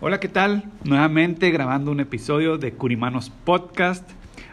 Hola, 0.00 0.20
¿qué 0.20 0.28
tal? 0.28 0.62
Nuevamente 0.84 1.50
grabando 1.50 1.90
un 1.90 1.98
episodio 1.98 2.56
de 2.56 2.72
Curimanos 2.72 3.30
Podcast. 3.30 4.08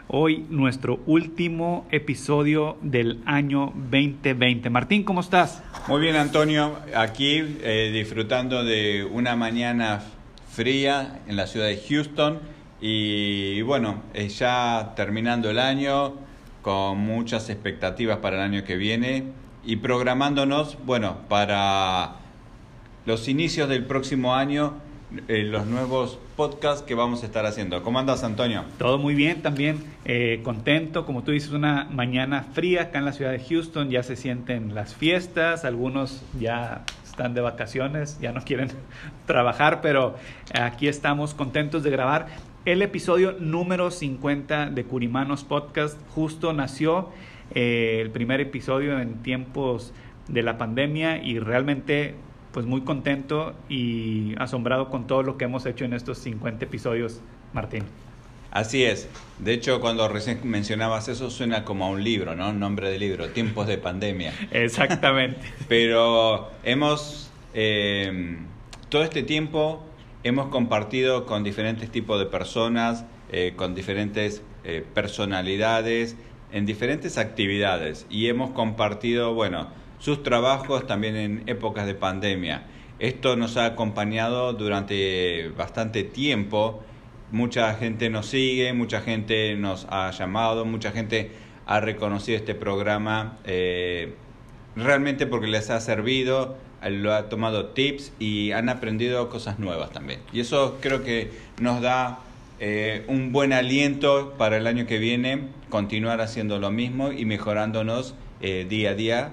Hoy 0.08 0.44
nuestro 0.50 0.98
último 1.06 1.86
episodio 1.92 2.76
del 2.82 3.22
año 3.26 3.72
2020. 3.76 4.70
Martín, 4.70 5.04
¿cómo 5.04 5.20
estás? 5.20 5.62
Muy 5.86 6.00
bien, 6.00 6.16
Antonio. 6.16 6.74
Aquí 6.96 7.58
eh, 7.62 7.92
disfrutando 7.94 8.64
de 8.64 9.04
una 9.04 9.36
mañana 9.36 10.02
fría 10.50 11.20
en 11.28 11.36
la 11.36 11.46
ciudad 11.46 11.66
de 11.66 11.80
Houston 11.80 12.40
y 12.80 13.62
bueno, 13.62 14.02
eh, 14.14 14.28
ya 14.28 14.94
terminando 14.96 15.48
el 15.48 15.60
año 15.60 16.14
con 16.60 16.98
muchas 16.98 17.50
expectativas 17.50 18.18
para 18.18 18.38
el 18.38 18.42
año 18.42 18.64
que 18.64 18.74
viene 18.74 19.26
y 19.64 19.76
programándonos, 19.76 20.76
bueno, 20.84 21.18
para 21.28 22.16
los 23.04 23.28
inicios 23.28 23.68
del 23.68 23.84
próximo 23.84 24.34
año 24.34 24.84
eh, 25.28 25.44
los 25.44 25.66
nuevos 25.66 26.18
podcasts 26.36 26.82
que 26.82 26.94
vamos 26.94 27.22
a 27.22 27.26
estar 27.26 27.46
haciendo. 27.46 27.82
¿Cómo 27.82 27.98
andas, 27.98 28.24
Antonio? 28.24 28.64
Todo 28.78 28.98
muy 28.98 29.14
bien, 29.14 29.42
también 29.42 29.84
eh, 30.04 30.40
contento. 30.42 31.06
Como 31.06 31.22
tú 31.22 31.30
dices, 31.30 31.52
una 31.52 31.84
mañana 31.90 32.42
fría 32.52 32.82
acá 32.82 32.98
en 32.98 33.04
la 33.04 33.12
ciudad 33.12 33.30
de 33.30 33.38
Houston. 33.38 33.90
Ya 33.90 34.02
se 34.02 34.16
sienten 34.16 34.74
las 34.74 34.94
fiestas, 34.94 35.64
algunos 35.64 36.22
ya 36.38 36.84
están 37.04 37.34
de 37.34 37.40
vacaciones, 37.40 38.18
ya 38.20 38.32
no 38.32 38.42
quieren 38.42 38.68
trabajar, 39.26 39.80
pero 39.80 40.16
aquí 40.54 40.88
estamos 40.88 41.34
contentos 41.34 41.82
de 41.82 41.90
grabar. 41.90 42.26
El 42.66 42.82
episodio 42.82 43.32
número 43.38 43.92
50 43.92 44.70
de 44.70 44.84
Curimanos 44.84 45.44
Podcast 45.44 45.96
justo 46.10 46.52
nació 46.52 47.10
eh, 47.54 48.00
el 48.02 48.10
primer 48.10 48.40
episodio 48.40 48.98
en 48.98 49.22
tiempos 49.22 49.94
de 50.26 50.42
la 50.42 50.58
pandemia 50.58 51.22
y 51.22 51.38
realmente 51.38 52.16
pues 52.56 52.64
muy 52.64 52.80
contento 52.80 53.54
y 53.68 54.34
asombrado 54.38 54.88
con 54.88 55.06
todo 55.06 55.22
lo 55.22 55.36
que 55.36 55.44
hemos 55.44 55.66
hecho 55.66 55.84
en 55.84 55.92
estos 55.92 56.16
50 56.16 56.64
episodios, 56.64 57.20
Martín. 57.52 57.84
Así 58.50 58.82
es. 58.82 59.10
De 59.38 59.52
hecho, 59.52 59.78
cuando 59.78 60.08
recién 60.08 60.40
mencionabas 60.42 61.08
eso, 61.08 61.28
suena 61.28 61.66
como 61.66 61.84
a 61.84 61.90
un 61.90 62.02
libro, 62.02 62.34
¿no? 62.34 62.48
Un 62.48 62.58
nombre 62.58 62.88
de 62.88 62.98
libro, 62.98 63.28
Tiempos 63.28 63.66
de 63.66 63.76
Pandemia. 63.76 64.32
Exactamente. 64.52 65.42
Pero 65.68 66.50
hemos, 66.64 67.30
eh, 67.52 68.38
todo 68.88 69.02
este 69.02 69.22
tiempo, 69.22 69.84
hemos 70.22 70.48
compartido 70.48 71.26
con 71.26 71.44
diferentes 71.44 71.90
tipos 71.90 72.18
de 72.18 72.24
personas, 72.24 73.04
eh, 73.32 73.52
con 73.54 73.74
diferentes 73.74 74.40
eh, 74.64 74.82
personalidades, 74.94 76.16
en 76.52 76.64
diferentes 76.64 77.18
actividades. 77.18 78.06
Y 78.08 78.28
hemos 78.28 78.52
compartido, 78.52 79.34
bueno, 79.34 79.68
sus 79.98 80.22
trabajos 80.22 80.86
también 80.86 81.16
en 81.16 81.42
épocas 81.46 81.86
de 81.86 81.94
pandemia. 81.94 82.66
Esto 82.98 83.36
nos 83.36 83.56
ha 83.56 83.66
acompañado 83.66 84.52
durante 84.54 85.48
bastante 85.56 86.02
tiempo. 86.02 86.82
Mucha 87.30 87.74
gente 87.74 88.08
nos 88.08 88.26
sigue, 88.26 88.72
mucha 88.72 89.00
gente 89.00 89.54
nos 89.56 89.86
ha 89.90 90.10
llamado, 90.12 90.64
mucha 90.64 90.92
gente 90.92 91.30
ha 91.66 91.80
reconocido 91.80 92.38
este 92.38 92.54
programa 92.54 93.38
eh, 93.44 94.14
realmente 94.76 95.26
porque 95.26 95.48
les 95.48 95.68
ha 95.70 95.80
servido, 95.80 96.56
lo 96.88 97.12
ha 97.12 97.28
tomado 97.28 97.66
tips 97.66 98.12
y 98.18 98.52
han 98.52 98.68
aprendido 98.68 99.28
cosas 99.28 99.58
nuevas 99.58 99.90
también. 99.90 100.20
Y 100.32 100.40
eso 100.40 100.78
creo 100.80 101.02
que 101.02 101.32
nos 101.60 101.82
da 101.82 102.20
eh, 102.60 103.04
un 103.08 103.32
buen 103.32 103.52
aliento 103.52 104.34
para 104.38 104.56
el 104.56 104.66
año 104.66 104.86
que 104.86 104.98
viene, 104.98 105.48
continuar 105.68 106.20
haciendo 106.20 106.58
lo 106.58 106.70
mismo 106.70 107.12
y 107.12 107.24
mejorándonos 107.24 108.14
eh, 108.40 108.64
día 108.68 108.90
a 108.90 108.94
día 108.94 109.32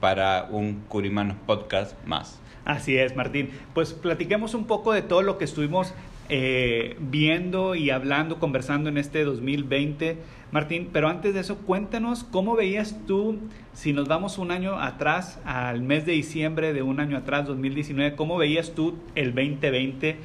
para 0.00 0.48
un 0.50 0.82
Curimanos 0.88 1.36
Podcast 1.46 1.96
más. 2.06 2.40
Así 2.64 2.96
es, 2.98 3.16
Martín. 3.16 3.50
Pues 3.74 3.94
platiquemos 3.94 4.54
un 4.54 4.66
poco 4.66 4.92
de 4.92 5.02
todo 5.02 5.22
lo 5.22 5.38
que 5.38 5.44
estuvimos 5.44 5.94
eh, 6.28 6.96
viendo 7.00 7.74
y 7.74 7.88
hablando, 7.88 8.38
conversando 8.38 8.90
en 8.90 8.98
este 8.98 9.24
2020, 9.24 10.18
Martín. 10.52 10.90
Pero 10.92 11.08
antes 11.08 11.32
de 11.32 11.40
eso, 11.40 11.56
cuéntanos 11.58 12.24
cómo 12.24 12.54
veías 12.54 12.96
tú, 13.06 13.38
si 13.72 13.94
nos 13.94 14.08
vamos 14.08 14.36
un 14.36 14.50
año 14.50 14.78
atrás, 14.78 15.40
al 15.46 15.80
mes 15.80 16.04
de 16.04 16.12
diciembre 16.12 16.74
de 16.74 16.82
un 16.82 17.00
año 17.00 17.16
atrás, 17.16 17.46
2019, 17.46 18.14
cómo 18.14 18.36
veías 18.36 18.72
tú 18.74 18.96
el 19.14 19.34
2020 19.34 20.16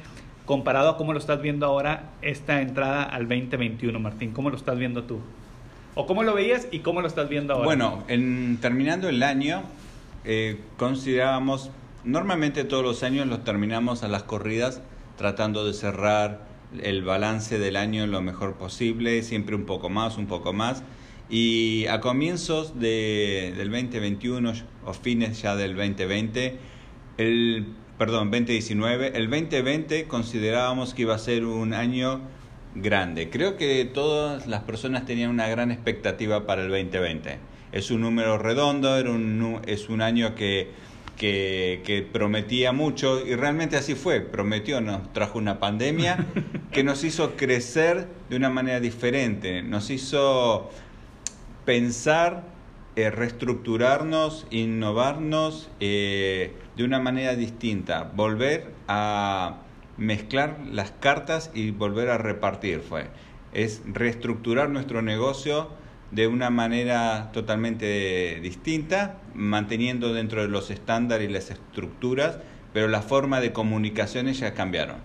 comparado 0.44 0.90
a 0.90 0.96
cómo 0.98 1.14
lo 1.14 1.18
estás 1.18 1.40
viendo 1.40 1.64
ahora 1.64 2.10
esta 2.20 2.60
entrada 2.60 3.04
al 3.04 3.22
2021, 3.22 3.98
Martín. 3.98 4.32
¿Cómo 4.32 4.50
lo 4.50 4.56
estás 4.56 4.78
viendo 4.78 5.04
tú? 5.04 5.20
¿O 5.94 6.06
cómo 6.06 6.24
lo 6.24 6.34
veías 6.34 6.66
y 6.72 6.80
cómo 6.80 7.00
lo 7.00 7.06
estás 7.06 7.28
viendo 7.28 7.54
ahora? 7.54 7.66
Bueno, 7.66 8.04
en, 8.08 8.58
terminando 8.60 9.08
el 9.08 9.22
año, 9.22 9.62
eh, 10.24 10.58
considerábamos, 10.76 11.70
normalmente 12.02 12.64
todos 12.64 12.82
los 12.82 13.02
años 13.04 13.26
los 13.28 13.44
terminamos 13.44 14.02
a 14.02 14.08
las 14.08 14.24
corridas 14.24 14.80
tratando 15.16 15.64
de 15.64 15.72
cerrar 15.72 16.46
el 16.82 17.04
balance 17.04 17.58
del 17.60 17.76
año 17.76 18.06
lo 18.08 18.20
mejor 18.20 18.54
posible, 18.54 19.22
siempre 19.22 19.54
un 19.54 19.64
poco 19.64 19.88
más, 19.88 20.18
un 20.18 20.26
poco 20.26 20.52
más. 20.52 20.82
Y 21.30 21.86
a 21.86 22.00
comienzos 22.00 22.78
de, 22.80 23.54
del 23.56 23.70
2021 23.70 24.52
o 24.84 24.92
fines 24.92 25.40
ya 25.40 25.54
del 25.54 25.76
2020, 25.76 26.58
el, 27.18 27.66
perdón, 27.98 28.32
2019, 28.32 29.16
el 29.16 29.30
2020 29.30 30.06
considerábamos 30.06 30.92
que 30.92 31.02
iba 31.02 31.14
a 31.14 31.18
ser 31.18 31.44
un 31.44 31.72
año 31.72 32.20
grande. 32.74 33.30
Creo 33.30 33.56
que 33.56 33.84
todas 33.84 34.46
las 34.46 34.62
personas 34.62 35.06
tenían 35.06 35.30
una 35.30 35.48
gran 35.48 35.70
expectativa 35.70 36.46
para 36.46 36.62
el 36.62 36.68
2020. 36.68 37.38
Es 37.72 37.90
un 37.90 38.00
número 38.00 38.38
redondo, 38.38 38.96
era 38.96 39.10
un, 39.10 39.60
es 39.66 39.88
un 39.88 40.00
año 40.00 40.34
que, 40.34 40.70
que, 41.16 41.82
que, 41.84 42.02
prometía 42.02 42.72
mucho 42.72 43.24
y 43.24 43.34
realmente 43.34 43.76
así 43.76 43.94
fue. 43.94 44.20
Prometió, 44.20 44.80
nos 44.80 45.12
trajo 45.12 45.38
una 45.38 45.58
pandemia 45.58 46.26
que 46.72 46.84
nos 46.84 47.04
hizo 47.04 47.36
crecer 47.36 48.08
de 48.30 48.36
una 48.36 48.50
manera 48.50 48.80
diferente, 48.80 49.62
nos 49.62 49.90
hizo 49.90 50.70
pensar, 51.64 52.44
eh, 52.96 53.10
reestructurarnos, 53.10 54.46
innovarnos 54.50 55.68
eh, 55.80 56.52
de 56.76 56.84
una 56.84 57.00
manera 57.00 57.34
distinta, 57.34 58.10
volver 58.14 58.72
a 58.86 59.56
mezclar 59.96 60.58
las 60.70 60.90
cartas 60.92 61.50
y 61.54 61.70
volver 61.70 62.10
a 62.10 62.18
repartir 62.18 62.80
fue. 62.80 63.08
Es 63.52 63.82
reestructurar 63.86 64.70
nuestro 64.70 65.02
negocio 65.02 65.70
de 66.10 66.26
una 66.26 66.50
manera 66.50 67.30
totalmente 67.32 68.38
distinta, 68.40 69.18
manteniendo 69.34 70.12
dentro 70.12 70.42
de 70.42 70.48
los 70.48 70.70
estándares 70.70 71.28
y 71.28 71.32
las 71.32 71.50
estructuras, 71.50 72.38
pero 72.72 72.88
la 72.88 73.02
forma 73.02 73.40
de 73.40 73.52
comunicaciones 73.52 74.38
ya 74.38 74.54
cambiaron. 74.54 74.96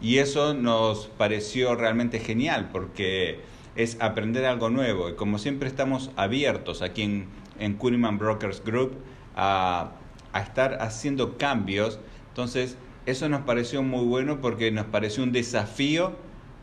Y 0.00 0.18
eso 0.18 0.54
nos 0.54 1.06
pareció 1.06 1.74
realmente 1.76 2.18
genial 2.18 2.70
porque 2.72 3.40
es 3.76 3.96
aprender 4.00 4.44
algo 4.44 4.68
nuevo 4.68 5.08
y 5.08 5.14
como 5.14 5.38
siempre 5.38 5.68
estamos 5.68 6.10
abiertos 6.16 6.82
aquí 6.82 7.02
en, 7.02 7.26
en 7.58 7.74
Kuriman 7.74 8.18
Brokers 8.18 8.62
Group 8.64 8.96
a, 9.34 9.92
a 10.32 10.40
estar 10.40 10.78
haciendo 10.80 11.38
cambios, 11.38 11.98
entonces 12.28 12.76
eso 13.06 13.28
nos 13.28 13.42
pareció 13.42 13.82
muy 13.82 14.04
bueno 14.04 14.40
porque 14.40 14.70
nos 14.70 14.86
pareció 14.86 15.22
un 15.22 15.32
desafío, 15.32 16.12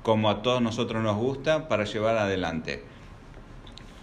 como 0.03 0.29
a 0.29 0.41
todos 0.41 0.61
nosotros 0.61 1.03
nos 1.03 1.17
gusta, 1.17 1.67
para 1.67 1.83
llevar 1.83 2.17
adelante. 2.17 2.83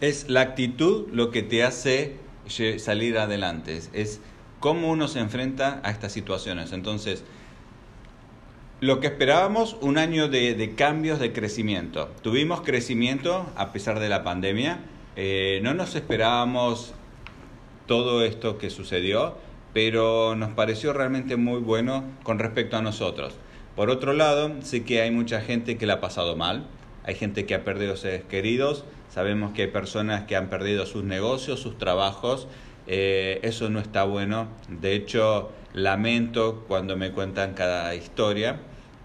Es 0.00 0.28
la 0.28 0.42
actitud 0.42 1.08
lo 1.12 1.30
que 1.30 1.42
te 1.42 1.64
hace 1.64 2.16
salir 2.78 3.18
adelante, 3.18 3.80
es, 3.92 4.20
cómo 4.60 4.90
uno 4.90 5.08
se 5.08 5.20
enfrenta 5.20 5.80
a 5.84 5.90
estas 5.90 6.12
situaciones. 6.12 6.72
Entonces, 6.72 7.24
lo 8.80 9.00
que 9.00 9.06
esperábamos, 9.06 9.76
un 9.80 9.96
año 9.96 10.28
de, 10.28 10.74
cambios, 10.76 11.18
de 11.18 11.32
crecimiento. 11.32 12.10
Tuvimos 12.22 12.60
crecimiento 12.60 13.50
a 13.56 13.72
pesar 13.72 14.00
de 14.00 14.08
la 14.08 14.22
pandemia. 14.22 14.80
Eh, 15.16 15.60
no 15.62 15.72
nos 15.72 15.94
esperábamos 15.94 16.92
todo 17.86 18.22
esto 18.24 18.58
que 18.58 18.68
sucedió 18.68 19.36
pero 19.76 20.34
nos 20.36 20.54
pareció 20.54 20.94
realmente 20.94 21.36
muy 21.36 21.60
bueno 21.60 22.02
con 22.22 22.38
respecto 22.38 22.78
a 22.78 22.80
nosotros. 22.80 23.34
Por 23.74 23.90
otro 23.90 24.14
lado, 24.14 24.52
sí 24.62 24.80
que 24.84 25.02
hay 25.02 25.10
mucha 25.10 25.42
gente 25.42 25.76
que 25.76 25.84
la 25.84 25.92
ha 25.92 26.00
pasado 26.00 26.34
mal, 26.34 26.66
hay 27.04 27.14
gente 27.14 27.44
que 27.44 27.54
ha 27.54 27.62
perdido 27.62 27.94
seres 27.94 28.24
queridos, 28.24 28.86
sabemos 29.10 29.52
que 29.52 29.64
hay 29.64 29.68
personas 29.68 30.22
que 30.22 30.34
han 30.34 30.48
perdido 30.48 30.86
sus 30.86 31.04
negocios, 31.04 31.60
sus 31.60 31.76
trabajos, 31.76 32.48
eh, 32.86 33.38
eso 33.42 33.68
no 33.68 33.78
está 33.78 34.04
bueno, 34.04 34.48
de 34.70 34.94
hecho 34.94 35.52
lamento 35.74 36.64
cuando 36.68 36.96
me 36.96 37.12
cuentan 37.12 37.52
cada 37.52 37.94
historia, 37.94 38.60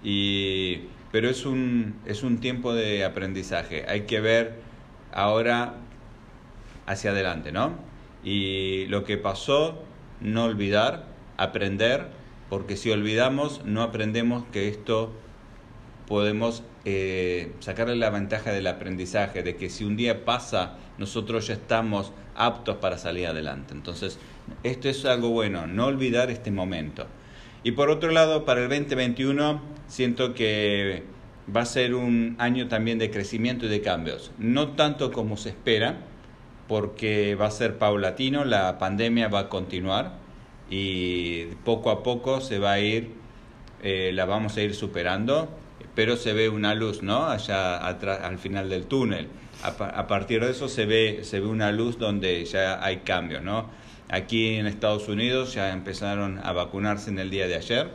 y, 0.05 0.83
pero 1.11 1.29
es 1.29 1.45
un, 1.45 1.95
es 2.05 2.23
un 2.23 2.37
tiempo 2.39 2.73
de 2.73 3.03
aprendizaje, 3.03 3.83
hay 3.89 4.03
que 4.03 4.21
ver 4.21 4.53
ahora 5.11 5.73
hacia 6.85 7.11
adelante, 7.11 7.51
¿no? 7.51 7.73
Y 8.23 8.85
lo 8.85 9.03
que 9.03 9.17
pasó, 9.17 9.90
no 10.21 10.45
olvidar, 10.45 11.05
aprender, 11.37 12.07
porque 12.49 12.77
si 12.77 12.91
olvidamos, 12.91 13.63
no 13.65 13.81
aprendemos 13.81 14.43
que 14.51 14.67
esto 14.67 15.11
podemos 16.07 16.63
eh, 16.83 17.53
sacarle 17.59 17.95
la 17.95 18.09
ventaja 18.09 18.51
del 18.51 18.67
aprendizaje, 18.67 19.43
de 19.43 19.55
que 19.55 19.69
si 19.69 19.83
un 19.83 19.95
día 19.95 20.25
pasa, 20.25 20.77
nosotros 20.97 21.47
ya 21.47 21.53
estamos 21.53 22.11
aptos 22.35 22.77
para 22.77 22.97
salir 22.97 23.27
adelante. 23.27 23.73
Entonces, 23.73 24.19
esto 24.63 24.89
es 24.89 25.05
algo 25.05 25.29
bueno, 25.29 25.67
no 25.67 25.85
olvidar 25.85 26.29
este 26.29 26.51
momento. 26.51 27.07
Y 27.63 27.71
por 27.71 27.89
otro 27.89 28.11
lado, 28.11 28.45
para 28.45 28.61
el 28.63 28.69
2021, 28.69 29.61
siento 29.87 30.33
que 30.33 31.03
va 31.55 31.61
a 31.61 31.65
ser 31.65 31.93
un 31.95 32.35
año 32.39 32.67
también 32.67 32.97
de 32.97 33.11
crecimiento 33.11 33.67
y 33.67 33.69
de 33.69 33.81
cambios. 33.81 34.31
No 34.37 34.69
tanto 34.69 35.11
como 35.11 35.37
se 35.37 35.49
espera, 35.49 35.97
porque 36.71 37.35
va 37.35 37.47
a 37.47 37.51
ser 37.51 37.77
paulatino, 37.77 38.45
la 38.45 38.77
pandemia 38.77 39.27
va 39.27 39.39
a 39.39 39.49
continuar 39.49 40.13
y 40.69 41.47
poco 41.65 41.91
a 41.91 42.01
poco 42.01 42.39
se 42.39 42.59
va 42.59 42.71
a 42.71 42.79
ir, 42.79 43.11
eh, 43.83 44.11
la 44.13 44.23
vamos 44.23 44.55
a 44.55 44.61
ir 44.61 44.73
superando, 44.73 45.49
pero 45.95 46.15
se 46.15 46.31
ve 46.31 46.47
una 46.47 46.73
luz, 46.73 47.03
¿no? 47.03 47.25
Allá 47.25 47.85
atrás, 47.85 48.21
al 48.23 48.37
final 48.37 48.69
del 48.69 48.85
túnel. 48.85 49.27
A, 49.63 50.07
partir 50.07 50.45
de 50.45 50.51
eso 50.51 50.69
se 50.69 50.85
ve, 50.85 51.25
se 51.25 51.41
ve 51.41 51.47
una 51.47 51.73
luz 51.73 51.99
donde 51.99 52.45
ya 52.45 52.81
hay 52.81 52.99
cambios, 52.99 53.43
¿no? 53.43 53.69
Aquí 54.07 54.55
en 54.55 54.65
Estados 54.65 55.09
Unidos 55.09 55.53
ya 55.53 55.73
empezaron 55.73 56.39
a 56.41 56.53
vacunarse 56.53 57.09
en 57.09 57.19
el 57.19 57.29
día 57.29 57.49
de 57.49 57.55
ayer 57.55 57.89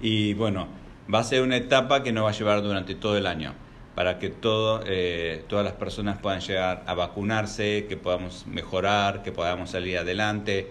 y 0.00 0.34
bueno, 0.34 0.68
va 1.12 1.18
a 1.18 1.24
ser 1.24 1.42
una 1.42 1.56
etapa 1.56 2.04
que 2.04 2.12
nos 2.12 2.24
va 2.24 2.30
a 2.30 2.34
llevar 2.34 2.62
durante 2.62 2.94
todo 2.94 3.16
el 3.16 3.26
año 3.26 3.63
para 3.94 4.18
que 4.18 4.28
todo, 4.28 4.82
eh, 4.86 5.44
todas 5.48 5.64
las 5.64 5.74
personas 5.74 6.18
puedan 6.18 6.40
llegar 6.40 6.82
a 6.86 6.94
vacunarse, 6.94 7.86
que 7.88 7.96
podamos 7.96 8.46
mejorar, 8.46 9.22
que 9.22 9.32
podamos 9.32 9.70
salir 9.70 9.98
adelante. 9.98 10.70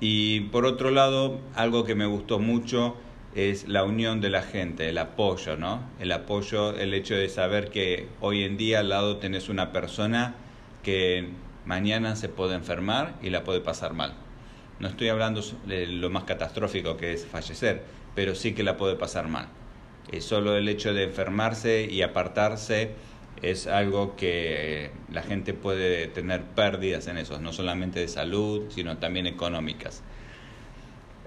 Y 0.00 0.40
por 0.40 0.66
otro 0.66 0.90
lado, 0.90 1.38
algo 1.54 1.84
que 1.84 1.94
me 1.94 2.06
gustó 2.06 2.38
mucho 2.38 2.96
es 3.34 3.68
la 3.68 3.84
unión 3.84 4.20
de 4.20 4.30
la 4.30 4.42
gente, 4.42 4.88
el 4.88 4.98
apoyo, 4.98 5.56
¿no? 5.56 5.82
El 6.00 6.10
apoyo, 6.10 6.76
el 6.76 6.94
hecho 6.94 7.14
de 7.14 7.28
saber 7.28 7.70
que 7.70 8.08
hoy 8.20 8.44
en 8.44 8.56
día 8.56 8.80
al 8.80 8.88
lado 8.88 9.18
tenés 9.18 9.48
una 9.48 9.72
persona 9.72 10.34
que 10.82 11.28
mañana 11.66 12.16
se 12.16 12.28
puede 12.28 12.54
enfermar 12.54 13.14
y 13.22 13.30
la 13.30 13.44
puede 13.44 13.60
pasar 13.60 13.92
mal. 13.92 14.14
No 14.78 14.88
estoy 14.88 15.08
hablando 15.08 15.42
de 15.66 15.86
lo 15.86 16.10
más 16.10 16.24
catastrófico 16.24 16.96
que 16.96 17.12
es 17.12 17.26
fallecer, 17.26 17.82
pero 18.14 18.34
sí 18.34 18.54
que 18.54 18.62
la 18.62 18.76
puede 18.76 18.96
pasar 18.96 19.28
mal. 19.28 19.48
Eh, 20.12 20.20
solo 20.20 20.56
el 20.56 20.68
hecho 20.68 20.94
de 20.94 21.04
enfermarse 21.04 21.88
y 21.90 22.02
apartarse 22.02 22.90
es 23.42 23.66
algo 23.66 24.16
que 24.16 24.90
la 25.12 25.22
gente 25.22 25.52
puede 25.52 26.06
tener 26.06 26.42
pérdidas 26.42 27.06
en 27.08 27.18
eso, 27.18 27.40
no 27.40 27.52
solamente 27.52 28.00
de 28.00 28.08
salud, 28.08 28.64
sino 28.70 28.98
también 28.98 29.26
económicas. 29.26 30.02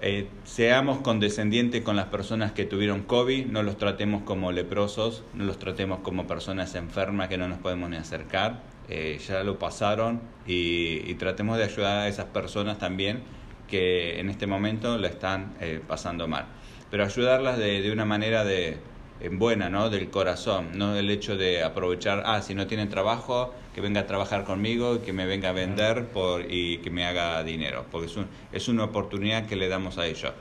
Eh, 0.02 0.28
seamos 0.44 1.00
condescendientes 1.00 1.82
con 1.82 1.94
las 1.94 2.06
personas 2.06 2.52
que 2.52 2.64
tuvieron 2.64 3.02
COVID, 3.02 3.46
no 3.46 3.62
los 3.62 3.76
tratemos 3.76 4.22
como 4.22 4.50
leprosos, 4.50 5.22
no 5.34 5.44
los 5.44 5.58
tratemos 5.58 6.00
como 6.00 6.26
personas 6.26 6.74
enfermas 6.74 7.28
que 7.28 7.36
no 7.36 7.48
nos 7.48 7.58
podemos 7.58 7.90
ni 7.90 7.96
acercar, 7.96 8.62
eh, 8.88 9.20
ya 9.28 9.44
lo 9.44 9.58
pasaron 9.58 10.22
y, 10.46 11.14
tratemos 11.14 11.58
de 11.58 11.64
ayudar 11.64 11.98
a 11.98 12.08
esas 12.08 12.24
personas 12.26 12.78
también 12.78 13.22
que 13.68 14.18
en 14.18 14.30
este 14.30 14.46
momento 14.46 14.96
la 14.96 15.08
están 15.08 15.54
pasando 15.86 16.26
mal 16.26 16.46
pero 16.90 17.04
ayudarlas 17.04 17.58
de, 17.58 17.82
de 17.82 17.92
una 17.92 18.04
manera 18.04 18.44
de, 18.44 18.78
en 19.20 19.38
buena, 19.38 19.68
¿no? 19.68 19.90
Del 19.90 20.10
corazón, 20.10 20.70
no 20.74 20.94
del 20.94 21.10
hecho 21.10 21.36
de 21.36 21.62
aprovechar, 21.62 22.22
ah, 22.26 22.42
si 22.42 22.54
no 22.54 22.66
tienen 22.66 22.88
trabajo, 22.88 23.54
que 23.74 23.80
venga 23.80 24.00
a 24.00 24.06
trabajar 24.06 24.44
conmigo 24.44 24.96
y 24.96 24.98
que 25.00 25.12
me 25.12 25.26
venga 25.26 25.50
a 25.50 25.52
vender 25.52 26.06
por, 26.08 26.50
y 26.50 26.78
que 26.78 26.90
me 26.90 27.04
haga 27.04 27.42
dinero, 27.44 27.84
porque 27.90 28.06
es, 28.06 28.16
un, 28.16 28.26
es 28.52 28.68
una 28.68 28.84
oportunidad 28.84 29.46
que 29.46 29.56
le 29.56 29.68
damos 29.68 29.98
a 29.98 30.06
ellos. 30.06 30.32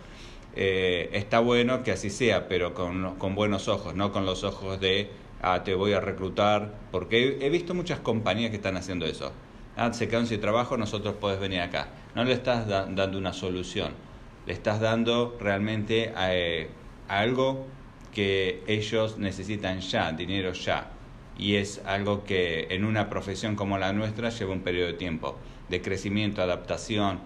Eh, 0.55 1.09
está 1.13 1.39
bueno 1.39 1.83
que 1.83 1.91
así 1.91 2.09
sea, 2.09 2.47
pero 2.47 2.73
con, 2.73 3.15
con 3.15 3.35
buenos 3.35 3.67
ojos, 3.67 3.95
no 3.95 4.11
con 4.11 4.25
los 4.25 4.43
ojos 4.43 4.79
de, 4.79 5.09
ah, 5.41 5.63
te 5.63 5.75
voy 5.75 5.93
a 5.93 5.99
reclutar, 5.99 6.73
porque 6.91 7.37
he, 7.41 7.49
visto 7.49 7.73
muchas 7.73 7.99
compañías 7.99 8.49
que 8.49 8.57
están 8.57 8.77
haciendo 8.77 9.05
eso. 9.05 9.31
Ah, 9.75 9.93
se 9.93 10.07
quedan 10.07 10.25
sin 10.25 10.41
trabajo, 10.41 10.77
nosotros 10.77 11.15
puedes 11.19 11.39
venir 11.39 11.61
acá. 11.61 11.89
No 12.15 12.23
le 12.23 12.33
estás 12.33 12.67
dando 12.67 13.17
una 13.17 13.33
solución 13.33 14.08
estás 14.49 14.79
dando 14.79 15.37
realmente 15.39 16.11
eh, 16.17 16.69
algo 17.07 17.67
que 18.13 18.63
ellos 18.67 19.17
necesitan 19.17 19.79
ya, 19.79 20.11
dinero 20.11 20.53
ya. 20.53 20.91
Y 21.37 21.55
es 21.55 21.81
algo 21.85 22.25
que 22.25 22.67
en 22.71 22.83
una 22.83 23.09
profesión 23.09 23.55
como 23.55 23.77
la 23.77 23.93
nuestra 23.93 24.29
lleva 24.29 24.51
un 24.51 24.61
periodo 24.61 24.87
de 24.87 24.93
tiempo 24.93 25.37
de 25.69 25.81
crecimiento, 25.81 26.41
adaptación 26.41 27.19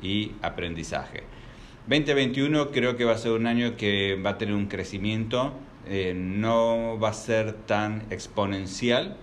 y 0.00 0.32
aprendizaje. 0.40 1.24
2021 1.88 2.70
creo 2.70 2.96
que 2.96 3.04
va 3.04 3.12
a 3.12 3.18
ser 3.18 3.32
un 3.32 3.46
año 3.46 3.76
que 3.76 4.14
va 4.14 4.30
a 4.30 4.38
tener 4.38 4.54
un 4.54 4.66
crecimiento, 4.66 5.52
eh, 5.86 6.14
no 6.14 6.98
va 7.00 7.10
a 7.10 7.14
ser 7.14 7.54
tan 7.54 8.04
exponencial, 8.10 9.16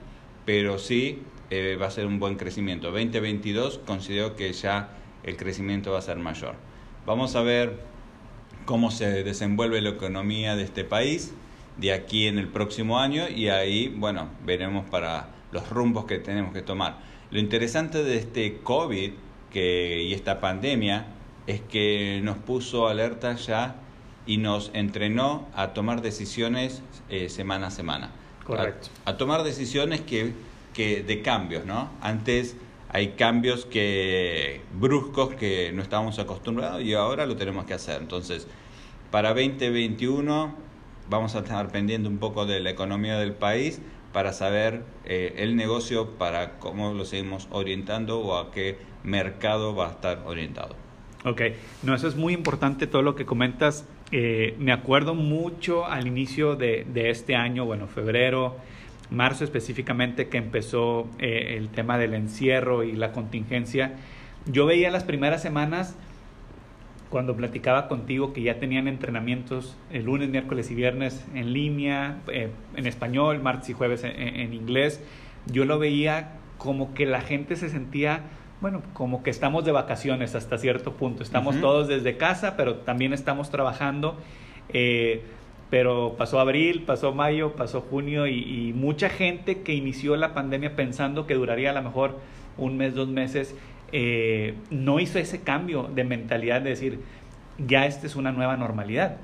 pero 0.46 0.78
sí 0.78 1.22
eh, 1.50 1.78
va 1.80 1.88
a 1.88 1.92
ser 1.92 2.06
un 2.06 2.20
buen 2.20 2.36
crecimiento. 2.36 2.92
2022 2.92 3.80
considero 3.86 4.36
que 4.36 4.52
ya 4.52 4.90
el 5.24 5.38
crecimiento 5.38 5.92
va 5.92 6.00
a 6.00 6.02
ser 6.02 6.18
mayor. 6.18 6.56
Vamos 7.06 7.36
a 7.36 7.44
ver 7.44 7.78
cómo 8.66 8.90
se 8.90 9.24
desenvuelve 9.24 9.80
la 9.80 9.90
economía 9.90 10.56
de 10.56 10.64
este 10.64 10.84
país 10.84 11.34
de 11.78 11.94
aquí 11.94 12.26
en 12.26 12.40
el 12.40 12.48
próximo 12.48 13.00
año 13.00 13.30
y 13.30 13.50
ahí, 13.50 13.94
bueno, 13.96 14.30
veremos 14.44 14.90
para 14.90 15.30
los 15.52 15.70
rumbos 15.70 16.06
que 16.06 16.18
tenemos 16.18 16.52
que 16.52 16.64
tomar. 16.64 16.98
Lo 17.30 17.40
interesante 17.40 18.04
de 18.04 18.18
este 18.18 18.60
COVID 18.64 19.12
que, 19.52 20.02
y 20.02 20.14
esta 20.14 20.40
pandemia 20.40 21.06
es 21.46 21.62
que 21.62 22.22
nos 22.24 22.38
puso 22.38 22.88
alerta 22.88 23.36
ya 23.36 23.76
y 24.26 24.38
nos 24.38 24.72
entrenó 24.74 25.48
a 25.54 25.74
tomar 25.74 26.02
decisiones 26.02 26.82
eh, 27.10 27.30
semana 27.30 27.68
a 27.68 27.72
semana. 27.72 28.12
Correcto. 28.44 28.90
A, 29.06 29.18
tomar 29.18 29.44
decisiones 29.44 30.02
que, 30.02 30.34
que 30.74 31.04
de 31.04 31.22
cambios, 31.22 31.66
¿no? 31.66 31.90
Antes 32.02 32.56
hay 32.90 33.10
cambios 33.10 33.66
que 33.66 34.62
bruscos 34.80 35.36
que 35.36 35.72
no 35.74 35.82
estábamos 35.82 36.20
acostumbrados 36.20 36.82
y 36.82 36.94
ahora 36.94 37.26
lo 37.26 37.36
tenemos 37.36 37.66
que 37.66 37.74
hacer. 37.74 38.02
Entonces, 38.02 38.48
para 39.12 39.30
2021 39.30 40.56
vamos 41.10 41.36
a 41.36 41.40
estar 41.40 41.72
pendiente 41.72 42.08
un 42.08 42.18
poco 42.18 42.46
de 42.46 42.60
la 42.60 42.70
economía 42.70 43.18
del 43.18 43.34
país 43.34 43.82
para 44.14 44.32
saber 44.32 44.84
eh, 45.04 45.34
el 45.38 45.56
negocio, 45.56 46.12
para 46.12 46.58
cómo 46.58 46.94
lo 46.94 47.06
seguimos 47.06 47.48
orientando 47.52 48.20
o 48.20 48.38
a 48.38 48.52
qué 48.52 48.78
mercado 49.04 49.76
va 49.76 49.88
a 49.88 49.92
estar 49.92 50.24
orientado. 50.26 50.76
Ok, 51.26 51.42
no, 51.84 51.96
eso 51.96 52.08
es 52.08 52.16
muy 52.16 52.34
importante 52.34 52.88
todo 52.88 53.02
lo 53.02 53.16
que 53.16 53.26
comentas. 53.26 53.86
Eh, 54.12 54.56
me 54.60 54.72
acuerdo 54.72 55.16
mucho 55.16 55.86
al 55.86 56.08
inicio 56.08 56.56
de, 56.56 56.86
de 56.88 57.10
este 57.10 57.36
año, 57.36 57.66
bueno, 57.66 57.88
febrero, 57.88 58.56
marzo 59.10 59.44
específicamente 59.44 60.30
que 60.30 60.38
empezó 60.38 61.08
eh, 61.20 61.56
el 61.58 61.70
tema 61.70 61.98
del 61.98 62.14
encierro 62.14 62.84
y 62.84 62.94
la 62.94 63.12
contingencia, 63.12 63.94
yo 64.46 64.66
veía 64.66 64.92
las 64.92 65.04
primeras 65.04 65.42
semanas 65.42 65.96
cuando 67.10 67.36
platicaba 67.36 67.88
contigo 67.88 68.34
que 68.34 68.42
ya 68.42 68.60
tenían 68.60 68.88
entrenamientos 68.88 69.78
el 69.92 70.06
lunes, 70.06 70.30
miércoles 70.30 70.70
y 70.72 70.76
viernes 70.76 71.26
en 71.34 71.54
línea, 71.54 72.18
eh, 72.28 72.50
en 72.76 72.88
español, 72.88 73.42
martes 73.42 73.70
y 73.70 73.74
jueves 73.74 74.04
en, 74.04 74.54
inglés, 74.54 75.02
yo 75.46 75.66
lo 75.66 75.80
veía 75.80 76.34
como 76.58 76.94
que 76.94 77.06
la 77.06 77.22
gente 77.22 77.56
se 77.56 77.70
sentía, 77.70 78.24
bueno, 78.60 78.82
como 78.94 79.24
que 79.24 79.30
estamos 79.30 79.66
de 79.66 79.72
vacaciones 79.72 80.36
hasta 80.36 80.58
cierto 80.58 80.94
punto, 80.94 81.24
estamos 81.24 81.60
todos 81.62 81.88
desde 81.88 82.18
casa, 82.18 82.58
pero 82.58 82.78
también 82.78 83.14
estamos 83.14 83.50
trabajando. 83.50 84.18
Eh, 84.70 85.24
pero 85.76 86.16
pasó 86.18 86.40
abril, 86.40 86.84
pasó 86.84 87.14
mayo, 87.14 87.58
pasó 87.58 87.82
junio 87.82 88.28
y, 88.28 88.72
mucha 88.74 89.10
gente 89.10 89.62
que 89.62 89.74
inició 89.74 90.16
la 90.16 90.34
pandemia 90.34 90.74
pensando 90.74 91.28
que 91.28 91.34
duraría 91.34 91.72
a 91.72 91.74
lo 91.74 91.82
mejor 91.82 92.18
un 92.58 92.78
mes, 92.78 92.96
dos 92.96 93.10
meses, 93.10 93.54
eh, 93.92 94.54
no 94.70 95.02
hizo 95.02 95.20
ese 95.20 95.42
cambio 95.42 95.90
de 95.94 96.06
mentalidad 96.06 96.62
de 96.62 96.70
decir, 96.70 97.00
ya 97.58 97.88
esta 97.88 98.08
es 98.08 98.16
una 98.16 98.32
nueva 98.32 98.56
normalidad. 98.56 99.18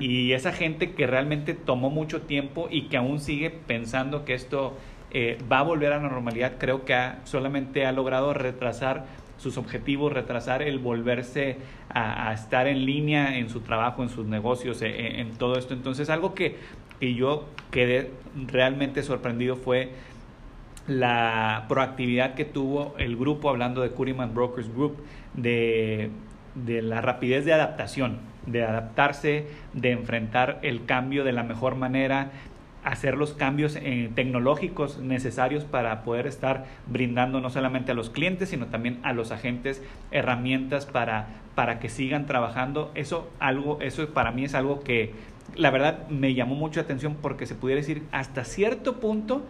Y 0.00 0.32
esa 0.32 0.50
gente 0.50 0.90
que 0.90 1.06
realmente 1.06 1.54
tomó 1.54 1.88
mucho 1.88 2.22
tiempo 2.22 2.66
y 2.68 2.88
que 2.88 2.96
aún 2.96 3.20
sigue 3.20 3.50
pensando 3.50 4.24
que 4.24 4.34
esto 4.34 4.76
eh, 5.12 5.38
va 5.50 5.60
a 5.60 5.62
volver 5.62 5.92
a 5.92 5.98
la 5.98 6.08
normalidad, 6.08 6.54
creo 6.58 6.84
que 6.84 6.98
solamente 7.22 7.86
ha 7.86 7.92
logrado 7.92 8.34
retrasar 8.34 9.04
sus 9.38 9.56
objetivos, 9.56 10.12
retrasar 10.12 10.62
el 10.62 10.80
volverse 10.80 11.58
a, 11.94 12.32
estar 12.32 12.66
en 12.66 12.86
línea 12.86 13.36
en 13.38 13.48
su 13.48 13.60
trabajo, 13.60 14.02
en 14.02 14.08
sus 14.08 14.26
negocios, 14.26 14.82
en, 14.82 14.94
en 14.94 15.32
todo 15.32 15.58
esto. 15.58 15.74
Entonces, 15.74 16.10
algo 16.10 16.34
que, 16.34 16.56
que 17.00 17.14
yo 17.14 17.48
quedé 17.70 18.10
realmente 18.46 19.02
sorprendido 19.02 19.56
fue 19.56 19.90
la 20.86 21.66
proactividad 21.68 22.34
que 22.34 22.44
tuvo 22.44 22.94
el 22.98 23.16
grupo, 23.16 23.48
hablando 23.50 23.82
de 23.82 23.90
Curiman 23.90 24.34
Brokers 24.34 24.72
Group, 24.72 24.96
de, 25.34 26.10
de 26.54 26.82
la 26.82 27.00
rapidez 27.00 27.44
de 27.44 27.52
adaptación, 27.52 28.18
de 28.46 28.64
adaptarse, 28.64 29.46
de 29.72 29.92
enfrentar 29.92 30.58
el 30.62 30.84
cambio 30.84 31.24
de 31.24 31.32
la 31.32 31.44
mejor 31.44 31.76
manera, 31.76 32.32
hacer 32.84 33.16
los 33.16 33.32
cambios 33.32 33.76
eh, 33.76 34.10
tecnológicos 34.14 34.98
necesarios 34.98 35.64
para 35.64 36.02
poder 36.02 36.26
estar 36.26 36.66
brindando 36.86 37.40
no 37.40 37.50
solamente 37.50 37.92
a 37.92 37.94
los 37.94 38.10
clientes, 38.10 38.48
sino 38.48 38.66
también 38.66 38.98
a 39.02 39.12
los 39.12 39.30
agentes 39.30 39.82
herramientas 40.10 40.86
para, 40.86 41.28
para 41.54 41.78
que 41.78 41.88
sigan 41.88 42.26
trabajando. 42.26 42.90
Eso, 42.94 43.30
algo, 43.38 43.78
eso 43.80 44.08
para 44.08 44.32
mí 44.32 44.44
es 44.44 44.54
algo 44.54 44.80
que 44.80 45.12
la 45.54 45.70
verdad 45.70 46.08
me 46.08 46.34
llamó 46.34 46.54
mucho 46.54 46.80
la 46.80 46.84
atención 46.84 47.16
porque 47.20 47.46
se 47.46 47.54
pudiera 47.54 47.80
decir 47.80 48.02
hasta 48.10 48.44
cierto 48.44 48.98
punto 49.00 49.44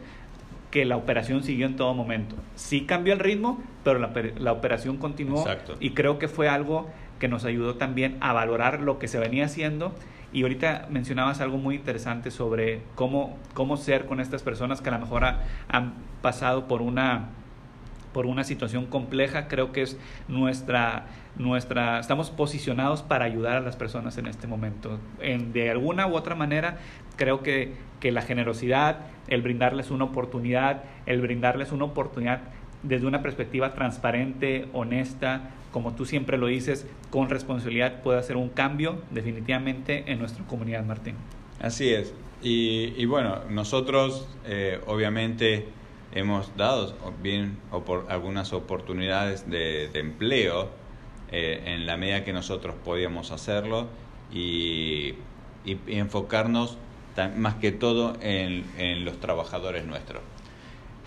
que 0.71 0.85
la 0.85 0.97
operación 0.97 1.43
siguió 1.43 1.67
en 1.67 1.77
todo 1.77 1.95
momento. 1.95 2.35
Sí 2.55 2.83
cambió 2.83 3.13
el 3.13 3.21
ritmo, 3.21 3.63
pero 3.85 3.99
la, 3.99 4.11
la 4.39 4.53
operación 4.53 4.97
continuó 4.97 5.45
y 5.81 5.91
creo 5.91 6.19
que 6.19 6.29
fue 6.29 6.49
algo 6.49 6.89
que 7.19 7.29
nos 7.29 7.45
ayudó 7.45 7.77
también 7.77 8.17
a 8.21 8.33
valorar 8.33 8.81
lo 8.81 8.99
que 8.99 9.07
se 9.07 9.19
venía 9.19 9.45
haciendo 9.45 9.95
y 10.33 10.43
ahorita 10.43 10.87
mencionabas 10.91 11.41
algo 11.41 11.59
muy 11.59 11.77
interesante 11.77 12.31
sobre 12.31 12.83
cómo, 12.95 13.37
cómo 13.55 13.77
ser 13.77 14.07
con 14.07 14.21
estas 14.21 14.43
personas 14.43 14.81
que 14.81 14.89
a 14.89 14.93
lo 14.93 14.99
mejor 15.01 15.25
han 15.69 15.95
pasado 16.23 16.69
por 16.69 16.81
una, 16.81 17.29
por 18.13 18.27
una 18.27 18.43
situación 18.43 18.87
compleja. 18.87 19.47
Creo 19.47 19.73
que 19.73 19.83
es 19.83 19.99
nuestra, 20.29 21.07
nuestra, 21.37 22.01
estamos 22.01 22.31
posicionados 22.31 23.03
para 23.03 23.27
ayudar 23.27 23.57
a 23.57 23.61
las 23.61 23.77
personas 23.77 24.17
en 24.17 24.27
este 24.27 24.47
momento. 24.47 24.99
En, 25.21 25.53
de 25.53 25.71
alguna 25.71 26.07
u 26.07 26.15
otra 26.15 26.35
manera, 26.35 26.79
creo 27.17 27.43
que, 27.43 27.75
que 28.01 28.11
la 28.11 28.23
generosidad, 28.23 29.01
el 29.29 29.43
brindarles 29.43 29.91
una 29.91 30.05
oportunidad, 30.05 30.85
el 31.05 31.21
brindarles 31.21 31.73
una 31.73 31.85
oportunidad 31.85 32.41
desde 32.83 33.07
una 33.07 33.23
perspectiva 33.23 33.75
transparente, 33.75 34.67
honesta, 34.73 35.51
como 35.73 35.95
tú 35.95 36.05
siempre 36.05 36.37
lo 36.37 36.47
dices, 36.47 36.87
con 37.11 37.31
responsabilidad 37.31 38.03
puede 38.03 38.19
hacer 38.19 38.37
un 38.37 38.51
cambio 38.51 39.01
definitivamente 39.11 40.05
en 40.07 40.19
nuestra 40.19 40.45
comunidad, 40.47 40.85
Martín. 40.85 41.15
Así 41.61 41.93
es. 41.93 42.15
Y, 42.45 43.05
bueno, 43.05 43.39
nosotros 43.51 44.27
eh, 44.45 44.81
obviamente 44.87 45.67
hemos 46.13 46.55
dado 46.57 46.95
bien 47.23 47.57
algunas 48.09 48.53
oportunidades 48.53 49.49
de, 49.49 49.89
empleo 49.95 50.69
eh, 51.31 51.63
en 51.67 51.87
la 51.87 51.97
medida 51.97 52.25
que 52.25 52.33
nosotros 52.33 52.75
podíamos 52.85 53.31
hacerlo 53.31 53.87
y, 54.33 55.15
enfocarnos 55.87 56.77
más 57.37 57.55
que 57.55 57.71
todo 57.71 58.17
en, 58.21 58.65
en 58.77 59.05
los 59.05 59.21
trabajadores 59.21 59.87
nuestros. 59.87 60.21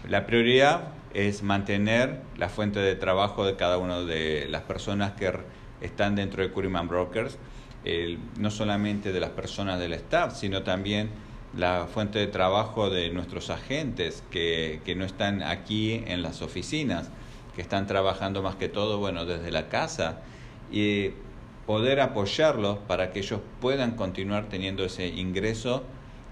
La 0.08 0.26
prioridad 0.28 0.90
es 1.14 1.42
mantener 1.42 2.22
la 2.38 2.50
fuente 2.50 2.80
de 2.80 2.96
trabajo 2.96 3.46
de 3.46 3.56
cada 3.56 3.78
una 3.78 4.02
de 4.02 4.48
las 4.50 4.62
personas 4.64 5.14
que 5.14 5.32
están 5.82 6.16
dentro 6.16 6.44
de 6.44 6.52
Curiman 6.52 6.88
Brokers, 6.88 7.38
no 8.38 8.52
solamente 8.52 9.12
de 9.12 9.20
las 9.20 9.32
personas 9.32 9.80
del 9.80 9.94
staff, 9.94 10.36
sino 10.36 10.64
también 10.64 11.10
la 11.56 11.88
fuente 11.92 12.20
de 12.20 12.28
trabajo 12.28 12.90
de 12.90 13.10
nuestros 13.10 13.50
agentes 13.50 14.24
que, 14.30 14.82
que 14.86 14.96
no 14.96 15.06
están 15.06 15.42
aquí 15.42 16.04
en 16.06 16.22
las 16.22 16.42
oficinas, 16.42 17.10
que 17.56 17.62
están 17.62 17.88
trabajando 17.88 18.44
más 18.44 18.56
que 18.56 18.70
todo, 18.70 19.00
bueno, 19.00 19.26
desde 19.26 19.52
la 19.52 19.70
casa 19.70 20.20
y 20.72 21.12
poder 21.66 22.00
apoyarlos 22.00 22.78
para 22.80 23.12
que 23.12 23.20
ellos 23.20 23.40
puedan 23.60 23.92
continuar 23.96 24.50
teniendo 24.50 24.86
ese 24.86 25.08
ingreso, 25.08 25.84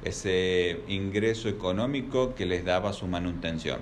ese 0.04 0.82
ingreso 0.88 1.50
económico 1.50 2.36
que 2.36 2.46
les 2.46 2.66
daba 2.66 2.94
su 2.94 3.08
manutención. 3.08 3.80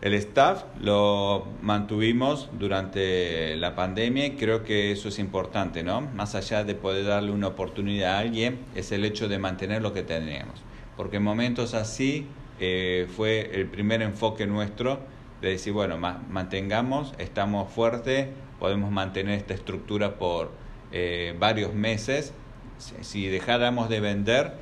El 0.00 0.14
staff 0.14 0.62
lo 0.80 1.48
mantuvimos 1.60 2.50
durante 2.56 3.56
la 3.56 3.74
pandemia 3.74 4.26
y 4.26 4.30
creo 4.36 4.62
que 4.62 4.92
eso 4.92 5.08
es 5.08 5.18
importante, 5.18 5.82
¿no? 5.82 6.02
Más 6.02 6.36
allá 6.36 6.62
de 6.62 6.76
poder 6.76 7.04
darle 7.06 7.32
una 7.32 7.48
oportunidad 7.48 8.14
a 8.14 8.18
alguien, 8.20 8.60
es 8.76 8.92
el 8.92 9.04
hecho 9.04 9.28
de 9.28 9.40
mantener 9.40 9.82
lo 9.82 9.92
que 9.92 10.04
tenemos. 10.04 10.62
Porque 10.96 11.16
en 11.16 11.24
momentos 11.24 11.74
así 11.74 12.28
eh, 12.60 13.08
fue 13.16 13.50
el 13.52 13.66
primer 13.66 14.02
enfoque 14.02 14.46
nuestro 14.46 15.00
de 15.40 15.50
decir, 15.50 15.72
bueno, 15.72 15.98
mantengamos, 15.98 17.14
estamos 17.18 17.72
fuertes, 17.72 18.28
podemos 18.60 18.92
mantener 18.92 19.38
esta 19.38 19.54
estructura 19.54 20.16
por 20.16 20.52
eh, 20.92 21.34
varios 21.40 21.74
meses. 21.74 22.32
Si 22.78 23.26
dejáramos 23.26 23.88
de 23.88 23.98
vender, 23.98 24.52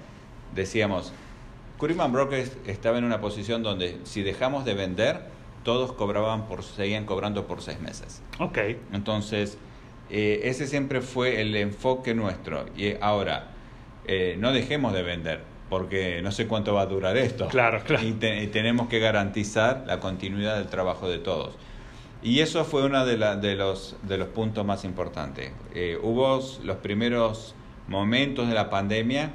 decíamos, 0.56 1.12
Curiman 1.78 2.10
Brokers 2.10 2.56
estaba 2.66 2.98
en 2.98 3.04
una 3.04 3.20
posición 3.20 3.62
donde 3.62 3.98
si 4.04 4.22
dejamos 4.22 4.64
de 4.64 4.74
vender, 4.74 5.20
todos 5.62 5.92
cobraban 5.92 6.46
por, 6.46 6.62
seguían 6.62 7.04
cobrando 7.04 7.46
por 7.46 7.60
seis 7.60 7.80
meses. 7.80 8.22
Ok. 8.38 8.58
Entonces, 8.92 9.58
eh, 10.10 10.40
ese 10.44 10.66
siempre 10.66 11.00
fue 11.02 11.40
el 11.40 11.54
enfoque 11.54 12.14
nuestro. 12.14 12.66
Y 12.76 12.94
ahora, 13.00 13.48
eh, 14.06 14.36
no 14.38 14.52
dejemos 14.52 14.92
de 14.94 15.02
vender, 15.02 15.40
porque 15.68 16.22
no 16.22 16.32
sé 16.32 16.46
cuánto 16.46 16.72
va 16.74 16.82
a 16.82 16.86
durar 16.86 17.16
esto. 17.16 17.48
Claro, 17.48 17.82
claro. 17.84 18.06
Y, 18.06 18.12
tenemos 18.12 18.88
que 18.88 18.98
garantizar 18.98 19.84
la 19.86 20.00
continuidad 20.00 20.56
del 20.56 20.68
trabajo 20.68 21.08
de 21.08 21.18
todos. 21.18 21.56
Y 22.22 22.40
eso 22.40 22.64
fue 22.64 22.84
uno 22.84 23.04
de, 23.04 23.16
de, 23.16 23.54
los, 23.56 23.96
de 24.02 24.16
los 24.16 24.28
puntos 24.28 24.64
más 24.64 24.84
importantes. 24.84 25.52
Eh, 25.74 25.98
hubo 26.02 26.40
los 26.64 26.76
primeros 26.78 27.54
momentos 27.88 28.48
de 28.48 28.54
la 28.54 28.70
pandemia 28.70 29.32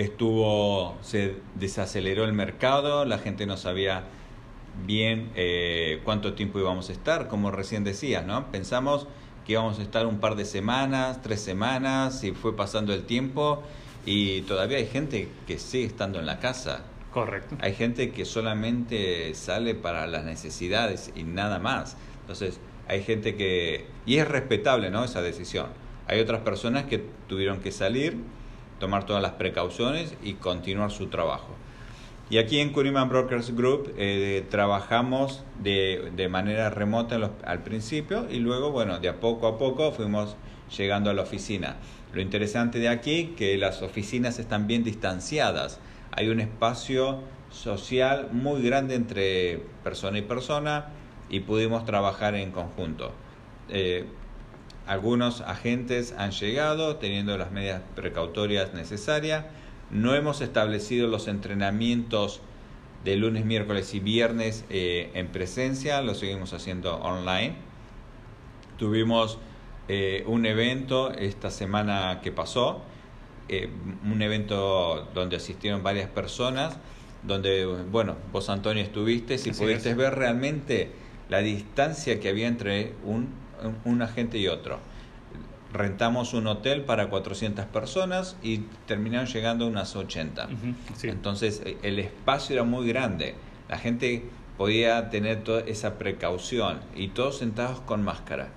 estuvo, 0.00 0.96
se 1.02 1.36
desaceleró 1.56 2.24
el 2.24 2.32
mercado, 2.32 3.04
la 3.04 3.18
gente 3.18 3.46
no 3.46 3.56
sabía 3.56 4.04
bien 4.86 5.30
eh, 5.34 6.00
cuánto 6.04 6.34
tiempo 6.34 6.58
íbamos 6.58 6.88
a 6.88 6.92
estar, 6.92 7.28
como 7.28 7.50
recién 7.50 7.84
decías, 7.84 8.24
¿no? 8.24 8.50
Pensamos 8.50 9.06
que 9.46 9.52
íbamos 9.52 9.78
a 9.78 9.82
estar 9.82 10.06
un 10.06 10.18
par 10.18 10.36
de 10.36 10.44
semanas, 10.44 11.20
tres 11.22 11.40
semanas, 11.40 12.24
y 12.24 12.32
fue 12.32 12.56
pasando 12.56 12.94
el 12.94 13.04
tiempo 13.04 13.62
y 14.06 14.42
todavía 14.42 14.78
hay 14.78 14.86
gente 14.86 15.28
que 15.46 15.58
sigue 15.58 15.84
estando 15.86 16.18
en 16.18 16.26
la 16.26 16.38
casa. 16.38 16.84
Correcto. 17.12 17.56
Hay 17.60 17.74
gente 17.74 18.12
que 18.12 18.24
solamente 18.24 19.34
sale 19.34 19.74
para 19.74 20.06
las 20.06 20.24
necesidades 20.24 21.12
y 21.14 21.24
nada 21.24 21.58
más. 21.58 21.96
Entonces, 22.20 22.60
hay 22.88 23.02
gente 23.02 23.34
que... 23.34 23.86
Y 24.06 24.16
es 24.18 24.28
respetable, 24.28 24.90
¿no? 24.90 25.04
Esa 25.04 25.20
decisión. 25.20 25.66
Hay 26.06 26.20
otras 26.20 26.40
personas 26.42 26.84
que 26.84 27.04
tuvieron 27.28 27.60
que 27.60 27.72
salir 27.72 28.16
tomar 28.80 29.06
todas 29.06 29.22
las 29.22 29.32
precauciones 29.32 30.16
y 30.24 30.34
continuar 30.34 30.90
su 30.90 31.06
trabajo. 31.06 31.54
Y 32.30 32.38
aquí 32.38 32.60
en 32.60 32.72
Curiman 32.72 33.08
Brokers 33.08 33.54
Group 33.54 33.92
eh, 33.96 34.44
trabajamos 34.50 35.44
de, 35.62 36.12
de, 36.14 36.28
manera 36.28 36.70
remota 36.70 37.18
al 37.44 37.62
principio 37.62 38.26
y 38.30 38.38
luego, 38.38 38.70
bueno, 38.70 38.98
de 38.98 39.08
a 39.08 39.20
poco 39.20 39.46
a 39.46 39.58
poco 39.58 39.92
fuimos 39.92 40.36
llegando 40.76 41.10
a 41.10 41.14
la 41.14 41.22
oficina. 41.22 41.76
Lo 42.12 42.20
interesante 42.20 42.78
de 42.78 42.88
aquí 42.88 43.34
que 43.36 43.56
las 43.58 43.82
oficinas 43.82 44.38
están 44.38 44.66
bien 44.66 44.84
distanciadas. 44.84 45.80
Hay 46.12 46.28
un 46.28 46.40
espacio 46.40 47.20
social 47.50 48.28
muy 48.32 48.62
grande 48.62 48.94
entre 48.94 49.62
persona 49.82 50.18
y 50.18 50.22
persona 50.22 50.86
y 51.28 51.40
pudimos 51.40 51.84
trabajar 51.84 52.34
en 52.34 52.50
conjunto. 52.52 53.12
Eh, 53.68 54.06
algunos 54.90 55.42
agentes 55.42 56.16
han 56.18 56.32
llegado 56.32 56.96
teniendo 56.96 57.38
las 57.38 57.52
medidas 57.52 57.80
precautorias 57.94 58.74
necesarias. 58.74 59.44
No 59.92 60.16
hemos 60.16 60.40
establecido 60.40 61.06
los 61.06 61.28
entrenamientos 61.28 62.40
de 63.04 63.14
lunes, 63.14 63.44
miércoles 63.44 63.94
y 63.94 64.00
viernes 64.00 64.64
eh, 64.68 65.12
en 65.14 65.28
presencia, 65.28 66.02
lo 66.02 66.16
seguimos 66.16 66.54
haciendo 66.54 66.96
online. 66.96 67.54
Tuvimos 68.78 69.38
eh, 69.86 70.24
un 70.26 70.44
evento 70.44 71.12
esta 71.12 71.52
semana 71.52 72.18
que 72.20 72.32
pasó, 72.32 72.82
eh, 73.48 73.70
un 74.04 74.20
evento 74.22 75.08
donde 75.14 75.36
asistieron 75.36 75.84
varias 75.84 76.10
personas, 76.10 76.78
donde, 77.22 77.64
bueno, 77.64 78.16
vos 78.32 78.50
Antonio 78.50 78.82
estuviste, 78.82 79.38
si 79.38 79.52
pudiste 79.52 79.94
ver 79.94 80.16
realmente 80.16 80.90
la 81.28 81.38
distancia 81.38 82.18
que 82.18 82.28
había 82.28 82.48
entre 82.48 82.94
un 83.04 83.39
un 83.84 84.02
agente 84.02 84.38
y 84.38 84.48
otro. 84.48 84.78
Rentamos 85.72 86.34
un 86.34 86.48
hotel 86.48 86.82
para 86.82 87.08
400 87.08 87.64
personas 87.66 88.36
y 88.42 88.58
terminaron 88.86 89.26
llegando 89.26 89.66
unas 89.66 89.94
80. 89.94 90.48
Entonces 91.04 91.62
e, 91.64 91.78
el 91.82 91.98
espacio 91.98 92.54
era 92.54 92.64
muy 92.64 92.88
grande. 92.88 93.34
La 93.68 93.78
gente 93.78 94.24
podía 94.58 95.10
tener 95.10 95.44
toda 95.44 95.60
esa 95.60 95.96
precaución 95.96 96.80
y 96.96 97.08
todos 97.08 97.38
sentados 97.38 97.80
con 97.80 98.02
máscara. 98.02 98.48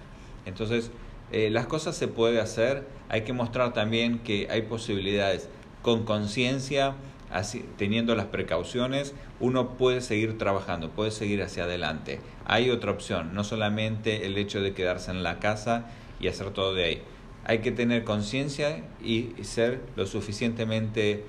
Entonces 0.45 0.91
eh, 1.31 1.49
las 1.49 1.67
cosas 1.67 1.95
se 1.95 2.07
puede 2.07 2.41
hacer. 2.41 2.87
Hay 3.09 3.21
que 3.21 3.33
mostrar 3.33 3.73
también 3.73 4.19
que 4.19 4.47
hay 4.49 4.63
posibilidades 4.63 5.49
con 5.81 6.05
conciencia. 6.05 6.95
Así, 7.33 7.65
teniendo 7.77 8.15
las 8.15 8.27
precauciones, 8.27 9.13
uno 9.39 9.77
puede 9.77 10.01
seguir 10.01 10.37
trabajando, 10.37 10.91
puede 10.91 11.11
seguir 11.11 11.41
hacia 11.41 11.63
adelante. 11.63 12.19
Hay 12.45 12.69
otra 12.69 12.91
opción, 12.91 13.33
no 13.33 13.43
solamente 13.43 14.25
el 14.25 14.37
hecho 14.37 14.61
de 14.61 14.73
quedarse 14.73 15.11
en 15.11 15.23
la 15.23 15.39
casa 15.39 15.87
y 16.19 16.27
hacer 16.27 16.51
todo 16.51 16.73
de 16.73 16.83
ahí. 16.85 17.01
Hay 17.45 17.59
que 17.59 17.71
tener 17.71 18.03
conciencia 18.03 18.83
y 19.03 19.33
ser 19.41 19.81
lo 19.95 20.05
suficientemente 20.05 21.25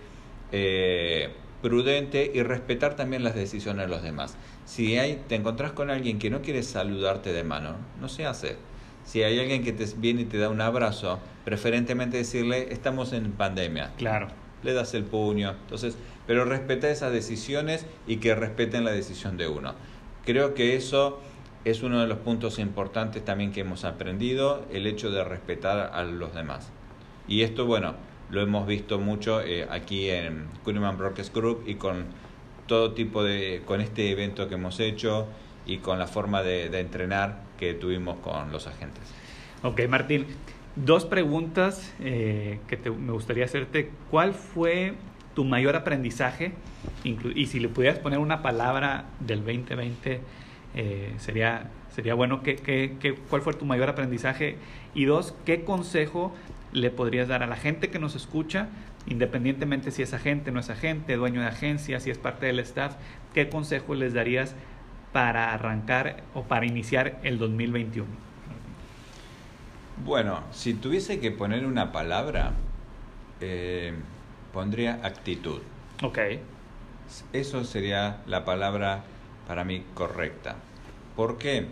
eh, 0.52 1.30
prudente 1.62 2.30
y 2.32 2.42
respetar 2.42 2.94
también 2.94 3.25
las 3.25 3.34
decisiones 3.34 3.87
de 3.87 3.90
los 3.90 4.02
demás. 4.02 4.37
Si 4.66 4.99
hay, 4.99 5.23
te 5.26 5.34
encontrás 5.34 5.73
con 5.73 5.90
alguien 5.90 6.18
que 6.18 6.30
no 6.30 6.42
quiere 6.42 6.62
saludarte 6.62 7.32
de 7.32 7.42
mano, 7.42 7.76
no 8.00 8.08
se 8.08 8.26
hace. 8.26 8.56
Si 9.04 9.23
hay 9.23 9.38
alguien 9.38 9.64
que 9.64 9.73
te 9.73 9.87
viene 9.96 10.23
y 10.23 10.25
te 10.26 10.38
da 10.38 10.50
un 10.50 10.61
abrazo, 10.61 11.18
preferentemente 11.44 12.18
decirle, 12.18 12.73
estamos 12.73 13.12
en 13.12 13.32
pandemia. 13.32 13.92
Claro. 13.96 14.43
Le 14.64 14.73
das 14.73 14.94
el 14.94 15.04
puño. 15.04 15.50
Entonces, 15.50 15.97
pero 16.26 16.44
respeta 16.44 16.90
esas 16.90 17.12
decisiones 17.12 17.87
y 18.06 18.16
que 18.16 18.35
respeten 18.35 18.85
la 18.85 18.92
decisión 18.92 19.37
de 19.37 19.49
uno. 19.49 19.75
Creo 20.25 20.54
que 20.54 20.75
eso 20.75 21.21
es 21.64 21.83
uno 21.83 22.00
de 22.00 22.06
los 22.06 22.18
puntos 22.18 22.59
importantes 22.59 23.25
también 23.25 23.52
que 23.52 23.61
hemos 23.61 23.85
aprendido, 23.85 24.64
el 24.73 24.87
hecho 24.87 25.11
de 25.11 25.25
respetar 25.25 25.90
a 25.94 26.04
los 26.04 26.35
demás. 26.35 26.71
Y 27.26 27.42
esto, 27.42 27.66
bueno, 27.66 27.94
lo 28.30 28.42
hemos 28.42 28.66
visto 28.66 28.99
mucho 28.99 29.40
eh, 29.40 29.66
aquí 29.71 30.11
en 30.11 30.47
Kuhneman 30.64 30.99
Broadcast 30.99 31.35
Group 31.35 31.64
y 31.66 31.76
con 31.76 32.04
todo 32.66 32.92
tipo 32.92 33.23
de, 33.23 33.62
con 33.64 33.80
este 33.80 34.11
evento 34.11 34.49
que 34.49 34.54
hemos 34.54 34.80
hecho 34.80 35.26
y 35.66 35.78
con 35.78 35.99
la 35.99 36.06
forma 36.06 36.42
de, 36.42 36.66
entrenar 36.78 37.42
que 37.59 37.75
tuvimos 37.75 38.18
con 38.18 38.50
los 38.52 38.66
agentes. 38.66 39.02
Ok, 39.62 39.83
Martín, 39.88 40.26
dos 40.76 41.04
preguntas 41.04 41.93
eh, 42.00 42.59
que 42.69 42.78
me 42.90 43.12
gustaría 43.12 43.45
hacerte. 43.45 43.90
¿Cuál 44.11 44.35
fue 44.35 44.95
tu 45.35 45.45
mayor 45.45 45.76
aprendizaje? 45.76 46.52
Y 47.02 47.47
si 47.47 47.61
le 47.61 47.69
pudieras 47.69 47.99
poner 47.99 48.19
una 48.19 48.43
palabra 48.43 49.07
del 49.21 49.45
2020, 49.45 50.21
eh, 50.75 51.14
sería, 51.19 51.71
sería 51.95 52.14
bueno. 52.14 52.43
¿Qué, 52.43 52.57
qué, 52.57 52.97
qué, 53.00 53.14
cuál 53.14 53.43
fue 53.43 53.54
tu 53.54 53.64
mayor 53.64 53.88
aprendizaje? 53.88 54.57
Y 54.95 55.04
dos, 55.04 55.35
¿qué 55.45 55.64
consejo 55.64 56.33
le 56.73 56.90
podrías 56.90 57.28
dar 57.28 57.43
a 57.43 57.47
la 57.47 57.57
gente 57.57 57.88
que 57.88 57.99
nos 57.99 58.16
escucha, 58.16 58.69
independientemente 59.07 59.90
si 59.93 60.02
es 60.02 60.12
agente, 60.12 60.50
no 60.50 60.61
es 60.61 60.71
agente, 60.71 61.14
dueño 61.16 61.40
de 61.40 61.47
agencia, 61.47 62.00
si 62.00 62.11
es 62.11 62.19
parte 62.19 62.47
del 62.47 62.59
staff, 62.59 62.97
qué 63.33 63.49
consejo 63.49 63.95
les 63.95 64.12
darías 64.12 64.57
para 65.12 65.54
arrancar 65.54 66.25
o 66.35 66.43
para 66.43 66.66
iniciar 66.66 67.21
el 67.23 67.38
2021? 67.38 68.24
Bueno, 70.02 70.42
si 70.52 70.74
tuviese 70.74 71.20
que 71.20 71.30
poner 71.30 71.66
una 71.66 71.92
palabra, 71.92 72.52
eh, 73.40 73.94
pondría 74.52 75.00
actitud. 75.02 75.60
Ok. 76.02 76.18
Eso 77.32 77.64
sería 77.64 78.22
la 78.26 78.44
palabra 78.44 79.04
para 79.46 79.64
mí 79.64 79.84
correcta. 79.94 80.56
¿Por 81.14 81.38
qué? 81.38 81.68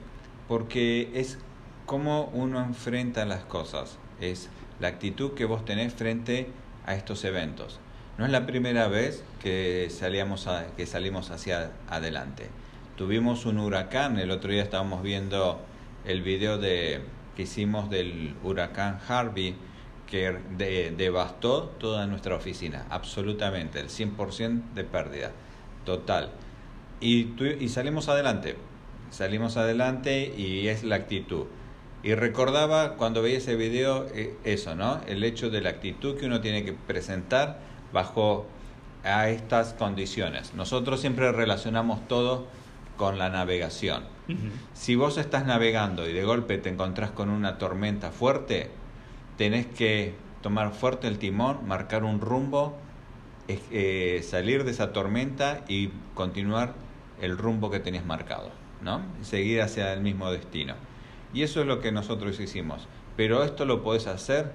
Porque 0.47 1.11
es 1.15 1.39
cómo 1.85 2.31
uno 2.33 2.61
enfrenta 2.61 3.25
las 3.25 3.43
cosas. 3.45 3.99
Es 4.21 4.51
la 4.79 4.89
actitud 4.89 5.33
que 5.33 5.45
vos 5.45 5.65
tenés 5.65 5.93
frente 5.93 6.49
a 6.87 6.95
estos 6.95 7.25
eventos. 7.25 7.81
No 8.19 8.27
es 8.27 8.31
la 8.31 8.47
primera 8.47 8.89
vez 8.89 9.25
que, 9.41 9.89
salíamos 9.91 10.49
que 10.77 10.87
salimos 10.87 11.31
hacia 11.31 11.73
adelante. 11.89 12.49
Tuvimos 12.97 13.47
un 13.47 13.59
huracán, 13.59 14.19
el 14.19 14.31
otro 14.31 14.53
día 14.53 14.63
estábamos 14.63 15.03
viendo 15.03 15.61
el 16.05 16.23
video 16.23 16.59
de, 16.59 17.01
que 17.37 17.43
hicimos 17.43 17.91
del 17.91 18.35
huracán 18.43 18.99
Harvey 19.09 19.55
que 20.07 20.93
devastó 20.97 21.65
toda 21.79 22.07
nuestra 22.07 22.37
oficina, 22.37 22.85
absolutamente, 22.91 23.81
el 23.81 23.89
100% 23.89 24.75
de 24.75 24.85
pérdida, 24.85 25.33
total. 25.87 26.31
Y, 27.01 27.29
y 27.59 27.69
salimos 27.71 28.11
adelante, 28.11 28.57
salimos 29.11 29.57
adelante 29.57 30.35
y 30.37 30.69
es 30.69 30.85
la 30.85 30.97
actitud. 30.97 31.47
Y 32.03 32.15
recordaba 32.15 32.97
cuando 32.97 33.23
veía 33.23 33.39
ese 33.39 33.55
video 33.55 34.07
eh, 34.13 34.37
eso, 34.45 34.75
¿no? 34.75 35.01
El 35.07 35.23
hecho 35.25 35.51
de 35.51 35.61
la 35.61 35.71
actitud 35.71 36.19
que 36.19 36.27
uno 36.27 36.41
tiene 36.41 36.65
que 36.65 36.73
presentar 36.73 37.61
bajo 37.93 38.47
a 39.05 39.29
estas 39.29 39.73
condiciones. 39.73 40.53
Nosotros 40.55 41.01
siempre 41.01 41.31
relacionamos 41.33 42.07
todo 42.09 42.47
con 42.97 43.19
la 43.19 43.31
navegación. 43.31 44.05
Si 44.73 44.95
vos 44.95 45.19
estás 45.19 45.47
navegando 45.47 46.09
y 46.09 46.13
de 46.13 46.25
golpe 46.25 46.59
te 46.59 46.69
encontrás 46.69 47.11
con 47.11 47.29
una 47.29 47.59
tormenta 47.59 48.11
fuerte, 48.13 48.71
tenés 49.37 49.67
que 49.67 50.15
tomar 50.43 50.73
fuerte 50.73 51.09
el 51.09 51.19
timón, 51.19 51.67
marcar 51.67 52.05
un 52.05 52.21
rumbo, 52.21 52.77
eh, 53.49 54.25
salir 54.25 54.65
de 54.65 54.71
esa 54.71 54.93
tormenta 54.93 55.65
y 55.69 55.91
continuar 56.15 56.75
el 57.21 57.37
rumbo 57.37 57.71
que 57.71 57.81
tenés 57.81 58.05
marcado, 58.05 58.51
¿no? 58.83 59.03
Seguir 59.23 59.63
hacia 59.63 59.93
el 59.93 60.01
mismo 60.01 60.31
destino. 60.31 60.75
Y 61.35 61.43
eso 61.43 61.61
es 61.61 61.67
lo 61.67 61.81
que 61.81 61.93
nosotros 61.93 62.39
hicimos. 62.41 62.89
Pero 63.17 63.43
esto 63.45 63.65
lo 63.65 63.83
podés 63.83 64.07
hacer 64.07 64.53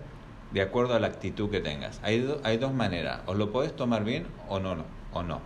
de 0.52 0.62
acuerdo 0.62 0.96
a 0.96 1.00
la 1.00 1.08
actitud 1.08 1.50
que 1.50 1.60
tengas. 1.60 2.00
Hay, 2.04 2.34
hay 2.44 2.58
dos 2.58 2.74
maneras, 2.74 3.22
o 3.26 3.34
lo 3.34 3.52
podés 3.52 3.76
tomar 3.76 4.04
bien 4.04 4.28
o 4.48 4.60
no, 4.60 4.86
o 5.12 5.24
no. 5.24 5.42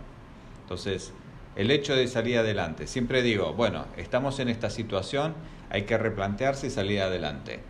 Entonces, 0.62 1.12
el 1.56 1.70
hecho 1.70 1.94
de 1.94 2.08
salir 2.08 2.38
adelante. 2.38 2.86
Siempre 2.86 3.22
digo, 3.22 3.52
bueno, 3.52 3.86
estamos 3.96 4.38
en 4.40 4.48
esta 4.48 4.70
situación, 4.70 5.34
hay 5.70 5.82
que 5.82 5.98
replantearse 5.98 6.68
y 6.68 6.70
salir 6.70 7.00
adelante. 7.00 7.60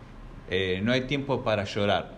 Eh, 0.49 0.81
no 0.83 0.91
hay 0.91 1.01
tiempo 1.01 1.43
para 1.43 1.63
llorar. 1.65 2.11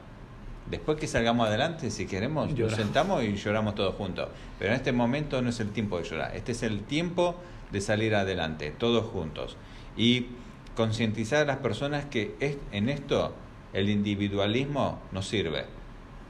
Después 0.70 0.98
que 0.98 1.08
salgamos 1.08 1.48
adelante, 1.48 1.92
si 1.92 2.08
queremos, 2.08 2.52
nos 2.52 2.74
sentamos 2.74 3.24
y 3.24 3.36
lloramos 3.36 3.76
todos 3.76 3.94
juntos. 3.96 4.30
Pero 4.58 4.72
en 4.72 4.78
este 4.78 4.92
momento 4.92 5.42
no 5.42 5.50
es 5.50 5.60
el 5.60 5.70
tiempo 5.70 6.00
de 6.00 6.06
llorar. 6.06 6.36
Este 6.36 6.54
es 6.54 6.64
el 6.64 6.82
tiempo 6.82 7.36
de 7.72 7.82
salir 7.82 8.16
adelante, 8.16 8.72
todos 8.72 9.06
juntos. 9.06 9.58
Y 9.96 10.28
concientizar 10.76 11.44
a 11.44 11.46
las 11.46 11.58
personas 11.58 12.06
que 12.06 12.36
en 12.72 12.90
esto 12.90 13.34
el 13.74 13.90
individualismo 13.90 15.00
no 15.12 15.22
sirve. 15.22 15.66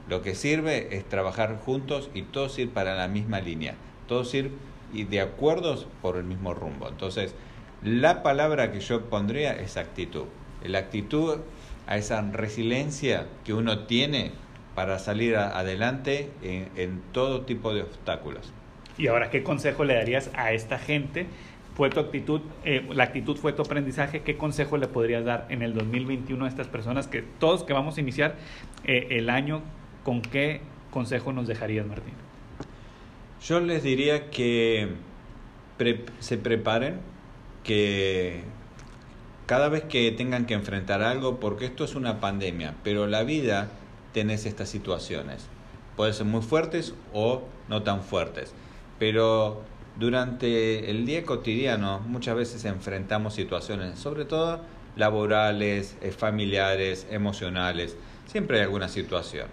Lo 0.08 0.22
que 0.22 0.34
sirve 0.34 0.96
es 0.96 1.08
trabajar 1.08 1.58
juntos 1.64 2.10
y 2.14 2.22
todos 2.22 2.58
ir 2.58 2.70
para 2.70 2.94
la 2.94 3.08
misma 3.08 3.40
línea. 3.40 3.74
Todos 4.06 4.34
ir 4.34 4.52
y 4.92 5.04
de 5.04 5.20
acuerdos 5.20 5.86
por 6.02 6.16
el 6.16 6.24
mismo 6.24 6.54
rumbo. 6.54 6.88
Entonces, 6.88 7.34
la 7.82 8.22
palabra 8.22 8.72
que 8.72 8.80
yo 8.80 9.04
pondría 9.06 9.52
es 9.52 9.76
actitud. 9.76 10.24
La 10.64 10.78
actitud 10.78 11.38
a 11.86 11.96
esa 11.96 12.20
resiliencia 12.20 13.26
que 13.44 13.54
uno 13.54 13.86
tiene 13.86 14.32
para 14.74 14.98
salir 14.98 15.36
adelante 15.36 16.30
en, 16.42 17.00
todo 17.12 17.42
tipo 17.42 17.72
de 17.72 17.82
obstáculos. 17.82 18.52
Y 18.98 19.06
ahora, 19.06 19.30
¿qué 19.30 19.42
consejo 19.42 19.84
le 19.84 19.94
darías 19.94 20.30
a 20.34 20.52
esta 20.52 20.78
gente? 20.78 21.26
¿Fue 21.74 21.90
tu 21.90 22.00
actitud, 22.00 22.40
eh, 22.64 22.86
la 22.92 23.04
actitud 23.04 23.36
fue 23.36 23.52
tu 23.52 23.62
aprendizaje? 23.62 24.20
¿Qué 24.20 24.36
consejo 24.36 24.78
le 24.78 24.86
podrías 24.86 25.24
dar 25.24 25.46
en 25.50 25.62
el 25.62 25.74
2021 25.74 26.44
a 26.44 26.48
estas 26.48 26.68
personas 26.68 27.06
que 27.06 27.22
todos 27.22 27.64
que 27.64 27.72
vamos 27.72 27.96
a 27.98 28.00
iniciar 28.00 28.36
eh, 28.84 29.08
el 29.10 29.30
año, 29.30 29.62
con 30.02 30.22
qué 30.22 30.60
consejo 30.90 31.32
nos 31.32 31.46
dejarías, 31.46 31.86
Martín? 31.86 32.14
Yo 33.46 33.60
les 33.60 33.84
diría 33.84 34.28
que 34.30 34.88
se 36.18 36.36
preparen, 36.36 36.98
que 37.62 38.42
cada 39.46 39.68
vez 39.68 39.84
que 39.84 40.10
tengan 40.10 40.46
que 40.46 40.54
enfrentar 40.54 41.00
algo, 41.00 41.38
porque 41.38 41.66
esto 41.66 41.84
es 41.84 41.94
una 41.94 42.18
pandemia, 42.18 42.74
pero 42.82 43.06
la 43.06 43.22
vida 43.22 43.68
tenés 44.12 44.46
estas 44.46 44.68
situaciones. 44.68 45.46
Pueden 45.94 46.12
ser 46.12 46.26
muy 46.26 46.42
fuertes 46.42 46.94
o 47.12 47.44
no 47.68 47.84
tan 47.84 48.02
fuertes, 48.02 48.52
pero 48.98 49.62
durante 49.94 50.90
el 50.90 51.06
día 51.06 51.24
cotidiano 51.24 52.00
muchas 52.00 52.34
veces 52.34 52.64
enfrentamos 52.64 53.34
situaciones, 53.34 53.96
sobre 54.00 54.24
todo 54.24 54.60
laborales, 54.96 55.96
eh, 56.00 56.10
familiares, 56.10 57.06
emocionales, 57.12 57.96
siempre 58.26 58.56
hay 58.58 58.64
alguna 58.64 58.88
situación. 58.88 59.46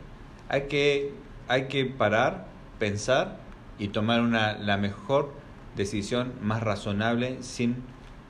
Hay 0.50 0.64
que, 0.64 1.12
hay 1.48 1.68
que 1.68 1.86
parar, 1.86 2.48
pensar 2.80 3.44
y 3.80 3.90
tomar 3.90 4.22
una, 4.22 4.58
la 4.58 4.78
mejor 4.78 5.34
decisión 5.76 6.34
más 6.42 6.62
razonable 6.62 7.42
sin 7.42 7.78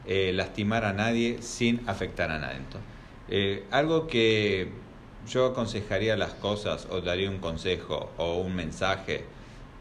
eh, 0.05 0.31
lastimar 0.33 0.85
a 0.85 0.93
nadie, 0.93 1.41
sin 1.41 1.81
afectar 1.87 2.31
a 2.31 2.39
nadie. 2.39 2.59
Eh, 3.29 3.65
algo 3.71 4.07
que 4.07 4.71
yo 5.27 5.47
aconsejaría 5.47 6.17
las 6.17 6.33
cosas 6.33 6.87
o 6.89 7.01
daría 7.01 7.29
un 7.29 7.39
consejo 7.39 8.11
o 8.17 8.37
un 8.37 8.55
mensaje 8.55 9.25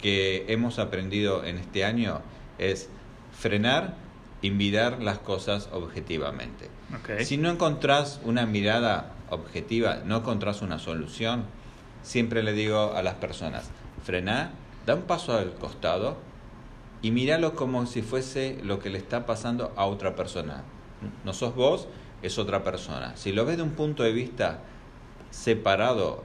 que 0.01 0.45
hemos 0.49 0.79
aprendido 0.79 1.45
en 1.45 1.59
este 1.59 1.85
año 1.85 2.21
es 2.59 2.89
frenar 3.33 3.97
y 4.43 4.51
mirar 4.51 5.03
las 5.03 5.19
cosas 5.19 5.69
objetivamente. 5.73 6.69
Si 7.25 7.37
no 7.39 7.51
encontrás 7.51 8.21
una 8.25 8.45
mirada 8.45 9.13
objetiva, 9.31 10.01
no 10.05 10.19
encontrás 10.19 10.63
una 10.63 10.79
solución, 10.79 11.45
siempre 12.03 12.43
le 12.43 12.53
digo 12.53 12.93
a 12.95 13.03
las 13.03 13.15
personas, 13.15 13.71
frená 14.05 14.51
da 14.87 14.95
un 14.95 15.03
paso 15.03 15.37
al 15.37 15.55
costado 15.55 16.17
y 17.03 17.11
míralo 17.11 17.55
como 17.55 17.87
si 17.87 18.03
fuese 18.03 18.59
lo 18.63 18.79
que 18.79 18.91
le 18.91 18.99
está 18.99 19.27
pasando 19.27 19.73
a 19.77 19.87
otra 19.87 20.15
persona. 20.15 20.63
No 21.25 21.33
sos 21.33 21.55
vos, 21.55 21.89
es 22.23 22.39
otra 22.39 22.63
persona. 22.63 23.17
Si 23.17 23.33
lo 23.33 23.45
ves 23.45 23.57
de 23.57 23.65
un 23.65 23.73
punto 23.73 24.03
de 24.03 24.13
vista 24.13 24.61
separado 25.31 26.23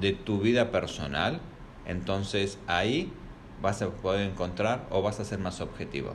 de 0.00 0.12
tu 0.12 0.40
vida 0.40 0.70
personal, 0.70 1.40
entonces 1.86 2.58
ahí 2.66 3.12
vas 3.62 3.82
a 3.82 3.88
poder 3.88 4.28
encontrar 4.28 4.86
o 4.90 5.02
vas 5.02 5.20
a 5.20 5.24
ser 5.24 5.38
más 5.38 5.60
objetivo. 5.60 6.14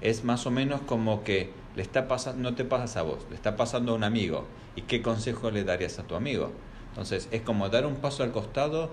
Es 0.00 0.24
más 0.24 0.46
o 0.46 0.50
menos 0.50 0.80
como 0.82 1.24
que 1.24 1.52
le 1.76 1.82
está 1.82 2.08
pasando, 2.08 2.50
no 2.50 2.56
te 2.56 2.64
pasas 2.64 2.96
a 2.96 3.02
vos, 3.02 3.26
le 3.28 3.36
está 3.36 3.56
pasando 3.56 3.92
a 3.92 3.94
un 3.96 4.04
amigo. 4.04 4.46
¿Y 4.76 4.82
qué 4.82 5.02
consejo 5.02 5.50
le 5.50 5.64
darías 5.64 5.98
a 5.98 6.04
tu 6.04 6.14
amigo? 6.14 6.52
Entonces 6.90 7.28
es 7.30 7.42
como 7.42 7.68
dar 7.68 7.84
un 7.84 7.96
paso 7.96 8.22
al 8.22 8.32
costado 8.32 8.90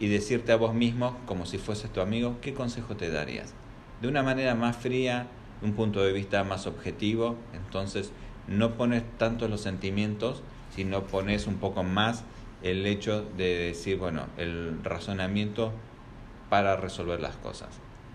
y 0.00 0.08
decirte 0.08 0.50
a 0.50 0.56
vos 0.56 0.74
mismo, 0.74 1.16
como 1.26 1.46
si 1.46 1.58
fueses 1.58 1.92
tu 1.92 2.00
amigo, 2.00 2.38
¿qué 2.40 2.54
consejo 2.54 2.96
te 2.96 3.10
darías? 3.10 3.54
De 4.00 4.08
una 4.08 4.22
manera 4.22 4.54
más 4.54 4.76
fría, 4.76 5.28
un 5.62 5.74
punto 5.74 6.02
de 6.02 6.12
vista 6.12 6.42
más 6.42 6.66
objetivo, 6.66 7.36
entonces 7.52 8.10
no 8.48 8.76
pones 8.76 9.02
tanto 9.18 9.46
los 9.46 9.60
sentimientos, 9.60 10.42
sino 10.74 11.04
pones 11.04 11.46
un 11.46 11.56
poco 11.56 11.82
más 11.82 12.24
el 12.62 12.86
hecho 12.86 13.26
de 13.36 13.56
decir, 13.56 13.98
bueno, 13.98 14.26
el 14.38 14.82
razonamiento 14.82 15.72
para 16.48 16.76
resolver 16.76 17.20
las 17.20 17.36
cosas. 17.36 17.68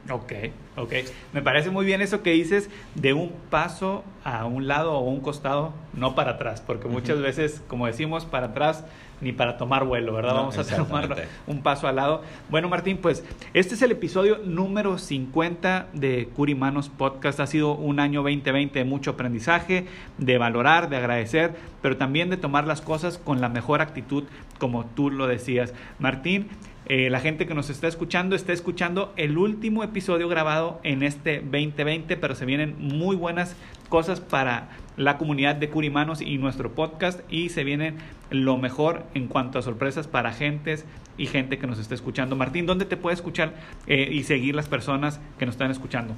Ok, 0.10 0.34
ok. 0.76 0.94
Me 1.34 1.42
parece 1.42 1.72
muy 1.72 1.86
bien 1.86 2.02
eso 2.02 2.22
que 2.22 2.32
dices 2.32 2.70
de 2.94 3.14
un 3.14 3.32
paso 3.50 4.04
a 4.24 4.46
un 4.46 4.68
lado 4.68 4.94
o 4.94 5.00
un 5.00 5.20
costado, 5.20 5.74
no 5.94 6.14
para 6.14 6.32
atrás, 6.32 6.62
porque 6.66 6.88
muchas 6.88 7.20
veces, 7.22 7.64
como 7.68 7.88
decimos, 7.88 8.26
para 8.26 8.48
atrás 8.48 8.86
ni 9.22 9.32
para 9.32 9.58
tomar 9.58 9.86
vuelo, 9.86 10.14
¿verdad? 10.14 10.34
Vamos 10.34 10.58
a 10.58 10.64
tomar 10.64 11.28
un 11.48 11.62
paso 11.64 11.88
al 11.88 11.96
lado. 11.96 12.22
Bueno, 12.50 12.70
Martín, 12.70 12.98
pues 12.98 13.24
este 13.54 13.76
es 13.76 13.82
el 13.82 13.92
episodio 13.92 14.40
número 14.46 14.98
50 14.98 15.88
de 15.94 16.28
Curimanos 16.36 16.90
Podcast. 16.90 17.40
Ha 17.40 17.48
sido 17.48 17.74
un 17.74 18.00
año 18.00 18.22
2020 18.22 18.78
de 18.78 18.86
mucho 18.86 19.12
aprendizaje, 19.12 19.88
de 20.18 20.38
valorar, 20.38 20.90
de 20.90 20.98
agradecer, 20.98 21.56
pero 21.82 21.98
también 21.98 22.30
de 22.30 22.38
tomar 22.38 22.68
las 22.68 22.82
cosas 22.82 23.18
con 23.18 23.42
la 23.42 23.50
mejor 23.50 23.82
actitud, 23.82 24.26
como 24.60 24.86
tú 24.86 25.10
lo 25.10 25.28
decías. 25.28 25.74
Martín, 25.98 26.50
eh, 26.88 27.10
la 27.10 27.20
gente 27.20 27.48
que 27.48 27.56
nos 27.56 27.70
está 27.70 27.88
escuchando 27.88 28.36
está 28.36 28.54
escuchando 28.54 29.12
el 29.18 29.38
último 29.38 29.84
episodio 29.84 30.28
grabado 30.28 30.80
en 30.84 31.02
este 31.02 31.40
2020, 31.40 32.16
pero 32.18 32.36
se 32.36 32.46
vienen 32.46 32.76
muy 32.78 33.16
buenas 33.16 33.56
cosas 33.90 34.20
para 34.20 34.70
la 34.96 35.18
comunidad 35.18 35.56
de 35.56 35.70
Curimanos 35.70 36.22
y 36.22 36.38
nuestro 36.38 36.74
podcast 36.74 37.22
y 37.32 37.50
se 37.50 37.64
viene 37.64 37.96
lo 38.30 38.58
mejor 38.58 39.04
en 39.14 39.28
cuanto 39.28 39.58
a 39.58 39.62
sorpresas 39.62 40.08
para 40.08 40.32
gentes 40.32 40.86
y 41.18 41.26
gente 41.26 41.58
que 41.58 41.68
nos 41.68 41.80
está 41.80 41.96
escuchando. 41.96 42.36
Martín, 42.36 42.66
¿dónde 42.66 42.86
te 42.86 42.98
puede 42.98 43.16
escuchar 43.16 43.56
eh, 43.88 44.10
y 44.12 44.24
seguir 44.24 44.54
las 44.54 44.68
personas 44.68 45.20
que 45.40 45.46
nos 45.46 45.56
están 45.56 45.72
escuchando? 45.72 46.14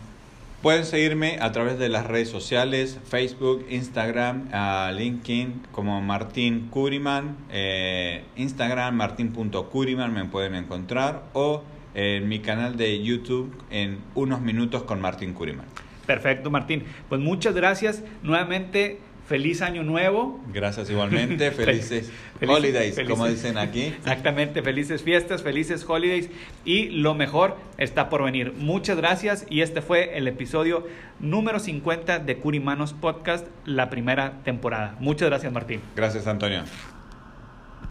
Pueden 0.61 0.85
seguirme 0.85 1.37
a 1.39 1.51
través 1.51 1.77
de 1.77 1.87
las 1.87 2.07
redes 2.07 2.29
sociales, 2.29 2.99
Facebook, 3.05 3.65
Instagram, 3.69 4.49
LinkedIn 4.91 5.61
como 5.71 6.01
Martín 6.01 6.69
Curiman, 6.71 7.37
eh, 7.51 8.23
Instagram 8.35 8.95
martin.curiman 8.95 10.11
me 10.11 10.25
pueden 10.25 10.55
encontrar 10.55 11.25
o 11.33 11.63
en 11.93 12.27
mi 12.27 12.39
canal 12.39 12.75
de 12.75 13.03
YouTube 13.03 13.55
en 13.69 13.99
unos 14.15 14.41
minutos 14.41 14.81
con 14.83 14.99
Martín 14.99 15.33
Curiman. 15.33 15.67
Perfecto, 16.07 16.49
Martín. 16.49 16.85
Pues 17.07 17.21
muchas 17.21 17.53
gracias. 17.53 18.03
Nuevamente, 18.23 18.99
feliz 19.27 19.61
año 19.61 19.83
nuevo. 19.83 20.39
Gracias 20.53 20.89
igualmente. 20.89 21.51
Felices 21.57 22.11
holidays, 22.45 22.99
como 23.07 23.27
dicen 23.27 23.57
aquí. 23.57 23.85
Exactamente, 23.85 24.61
felices 24.61 25.03
fiestas, 25.03 25.43
felices 25.43 25.85
holidays. 25.87 26.29
Y 26.65 26.89
lo 26.89 27.13
mejor 27.13 27.57
está 27.77 28.09
por 28.09 28.23
venir. 28.23 28.53
Muchas 28.53 28.97
gracias. 28.97 29.45
Y 29.49 29.61
este 29.61 29.81
fue 29.81 30.17
el 30.17 30.27
episodio 30.27 30.87
número 31.19 31.59
50 31.59 32.19
de 32.19 32.37
Curimanos 32.37 32.93
Podcast, 32.93 33.47
la 33.65 33.89
primera 33.89 34.43
temporada. 34.43 34.95
Muchas 34.99 35.29
gracias, 35.29 35.51
Martín. 35.51 35.81
Gracias, 35.95 36.27
Antonio. 36.27 36.63